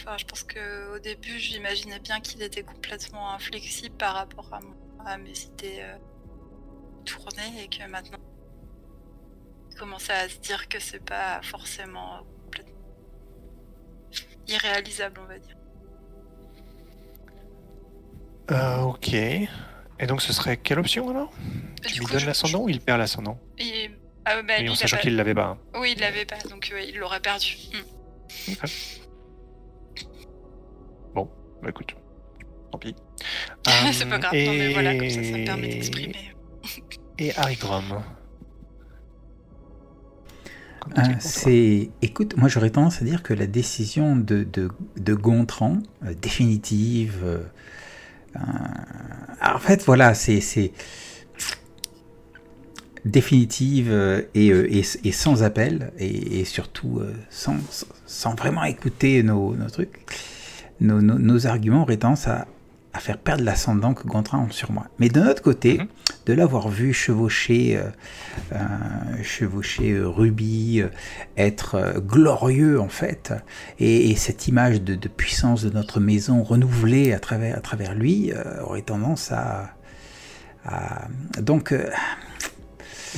[0.00, 4.60] Enfin, je pense que au début, j'imaginais bien qu'il était complètement inflexible par rapport à,
[4.60, 4.76] mon-
[5.06, 5.96] à mes idées euh,
[7.04, 8.18] tournées et que maintenant,
[9.70, 12.72] il commençait à se dire que c'est pas forcément complètement
[14.48, 15.56] irréalisable, on va dire.
[18.50, 19.12] Euh, ok.
[19.14, 21.32] Et donc ce serait quelle option alors?
[21.82, 23.38] Tu du lui donnes je- l'ascendant ou il perd l'ascendant?
[23.58, 23.90] Et-
[24.26, 25.46] ah, bah, Oui, en sachant qu'il l'avait pas.
[25.46, 25.58] hein.
[25.78, 27.56] Oui, il l'avait pas, donc euh, il l'aurait perdu.
[27.72, 28.64] Hmm.
[31.62, 31.96] Bah écoute,
[32.70, 32.94] tant pis.
[33.94, 36.33] c'est Euh, pas grave, non mais voilà, comme ça, ça me permet d'exprimer.
[37.18, 38.02] Et Harry Grom.
[40.98, 44.68] Euh, c'est écoute, moi j'aurais tendance à dire que la décision de, de,
[44.98, 47.38] de Gontran, euh, définitive, euh,
[49.42, 50.72] en fait voilà, c'est, c'est
[53.06, 53.90] définitive
[54.34, 57.00] et, et, et sans appel, et, et surtout
[57.30, 57.56] sans,
[58.06, 60.04] sans vraiment écouter nos, nos trucs,
[60.80, 62.46] nos, nos, nos arguments auraient tendance à,
[62.94, 64.86] à faire perdre l'ascendant que Gontran a sur moi.
[65.00, 65.86] Mais de notre côté, Mhm.
[66.26, 67.90] de l'avoir vu chevaucher, euh,
[68.52, 70.88] euh, chevaucher euh, Ruby, euh,
[71.36, 73.34] être euh, glorieux en fait,
[73.80, 77.94] et, et cette image de, de puissance de notre maison renouvelée à travers, à travers
[77.94, 79.74] lui euh, aurait tendance à...
[80.64, 81.08] à-
[81.42, 81.74] donc,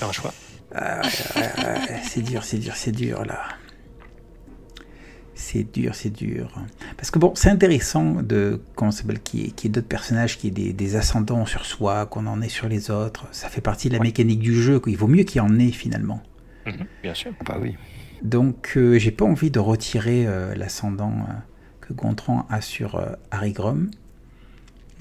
[0.02, 0.32] un choix.
[2.10, 3.40] c'est dur, c'est dur, c'est dur là.
[5.38, 6.48] C'est dur, c'est dur.
[6.96, 9.74] Parce que bon, c'est intéressant de comment ça s'appelle qu'il y ait, qu'il y ait
[9.74, 13.26] d'autres personnages, qui aient des, des ascendants sur soi, qu'on en ait sur les autres.
[13.32, 14.06] Ça fait partie de la Ouais.
[14.06, 14.80] mécanique du jeu.
[14.86, 16.22] Il vaut mieux qu'il y en ait finalement.
[16.66, 17.32] Mhm, bien sûr.
[17.44, 17.76] Bah oui.
[18.22, 21.32] Donc, euh, j'ai pas envie de retirer euh, l'ascendant euh,
[21.82, 23.90] que Gontran a sur euh, Harry Grom.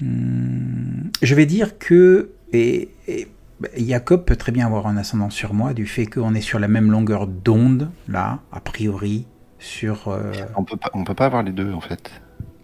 [0.00, 3.28] Hmm, je vais dire que et, et,
[3.60, 6.58] bah, Jacob peut très bien avoir un ascendant sur moi du fait qu'on est sur
[6.58, 9.24] la même longueur d'onde là, a priori,
[9.58, 10.08] sur.
[10.08, 12.10] euh, On peut pas, on peut pas avoir les deux en fait.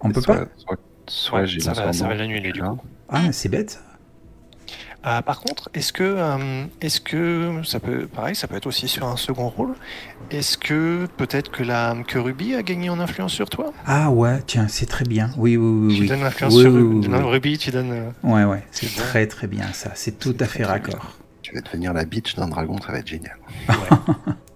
[0.00, 0.46] on peut soit, pas.
[0.56, 0.76] Soit,
[1.08, 2.80] soit Ouais, j'ai ça, va, ça va l'annuler du coup.
[3.08, 3.70] Ah, c'est bête.
[3.70, 3.80] ça.
[5.04, 8.86] Euh, par contre, est-ce que, euh, est-ce que ça peut, pareil, ça peut être aussi
[8.86, 9.74] sur un second rôle?
[10.30, 13.72] Est-ce que peut-être que la que Ruby a gagné en influence sur toi?
[13.84, 15.30] Ah ouais, tiens, c'est très bien.
[15.36, 15.94] Oui, oui, oui.
[15.96, 16.08] Tu oui.
[16.08, 17.30] donnes l'influence Oui, sur oui, non, oui.
[17.32, 17.90] Ruby, tu donnes.
[17.90, 19.90] euh, Ouais, ouais, c'est très très bien ça.
[19.96, 20.68] C'est tout C'est à fait bien.
[20.68, 21.16] raccord.
[21.42, 23.36] Tu vas devenir la bitch d'un dragon, ça va être génial.
[23.68, 23.74] Ouais.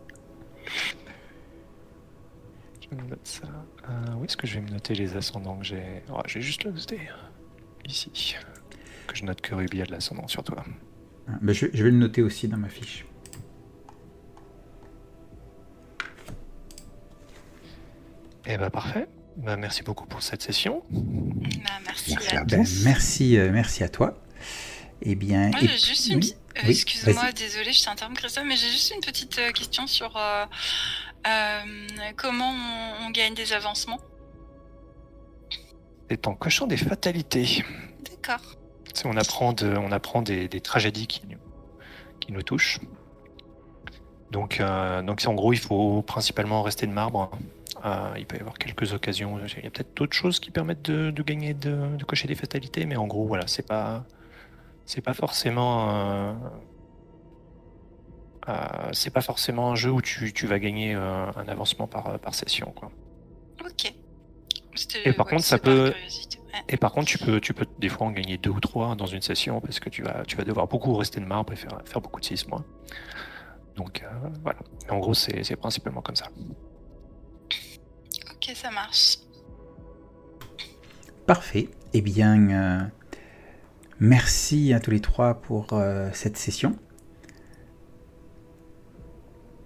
[2.99, 3.43] je me note ça.
[3.89, 6.65] Euh, où est-ce que je vais me noter les ascendants que j'ai Oh, J'ai juste
[6.65, 7.01] le noter
[7.89, 8.37] ici.
[9.07, 10.65] Que je note que Ruby a de l'ascendant sur toi.
[11.43, 13.05] Ben, je, je vais le noter aussi dans ma fiche.
[18.47, 19.07] Eh ben parfait.
[19.37, 20.83] Bah, merci beaucoup pour cette session.
[20.91, 21.01] Bah,
[21.85, 22.85] merci, Merci à Ben, tous.
[22.85, 24.19] merci, euh, merci à toi.
[25.03, 27.35] Eh bien, et- juste une petite- euh, oui, Excuse-moi, vas-y.
[27.35, 30.45] désolée, je t'interromps, Christophe, mais j'ai juste une petite euh, question sur euh,
[31.27, 31.61] euh,
[32.17, 34.01] comment on, on gagne des avancements.
[36.11, 37.65] C'est en cochant des fatalités.
[38.05, 38.41] D'accord.
[39.05, 41.39] On apprend, de, on apprend des, des tragédies qui, nous-
[42.21, 42.79] qui nous touchent.
[44.31, 47.31] Donc, euh, donc en gros, il faut principalement rester de marbre.
[47.85, 49.39] Euh, il peut y avoir quelques occasions.
[49.59, 52.35] Il y a peut-être d'autres choses qui permettent de, de gagner, de, de cocher des
[52.35, 54.05] fatalités, mais en gros, voilà, c'est pas,
[54.87, 56.33] c'est pas forcément, euh,
[58.49, 62.19] euh, c'est pas forcément un jeu où tu, tu vas gagner euh, un avancement par,
[62.21, 62.91] par session, quoi.
[63.65, 63.93] Ok.
[65.05, 66.63] Et par contre, ça peut- ouais.
[66.69, 69.07] Et par contre, tu peux, tu peux des fois en gagner deux ou trois dans
[69.07, 71.79] une session parce que tu vas, tu vas devoir beaucoup rester de marbre et faire,
[71.85, 72.65] faire beaucoup de 6 mois.
[73.77, 74.59] Donc euh, voilà.
[74.87, 76.29] Mais en gros, c'est principalement comme ça.
[78.31, 79.19] Ok, ça marche.
[81.27, 81.69] Parfait.
[81.93, 82.81] Eh bien, euh,
[84.01, 86.77] merci à tous les trois pour euh, cette session.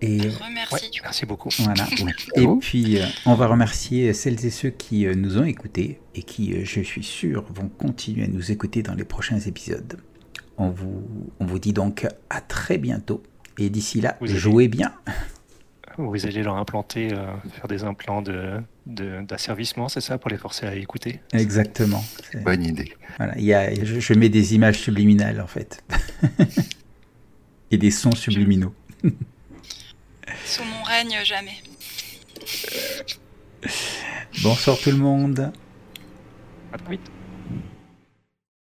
[0.03, 1.05] Et Remercie Ouais, du coup.
[1.05, 1.49] merci beaucoup.
[1.59, 1.87] voilà.
[2.37, 6.23] Et puis, euh, on va remercier celles et ceux qui euh, nous ont écoutés et
[6.23, 9.99] qui, euh, je suis sûr, vont continuer à nous écouter dans les prochains épisodes.
[10.57, 11.03] on vous,
[11.39, 13.23] on vous dit donc à très bientôt.
[13.59, 14.95] Et d'ici là, Vous avez- jouez bien.
[16.09, 20.37] Vous allez leur implanter, euh, faire des implants de, de- d'asservissement, c'est ça, pour les
[20.39, 21.21] forcer à écouter?
[21.33, 22.05] Exactement.
[22.45, 22.93] Bonne idée.
[23.19, 25.83] Voilà, il y a, je, je mets des images subliminales en fait.
[27.71, 28.75] Et des sons subliminaux.
[30.45, 31.59] Sous mon règne, jamais.
[34.43, 35.53] Bonsoir tout le monde.
[36.73, 37.11] À très vite.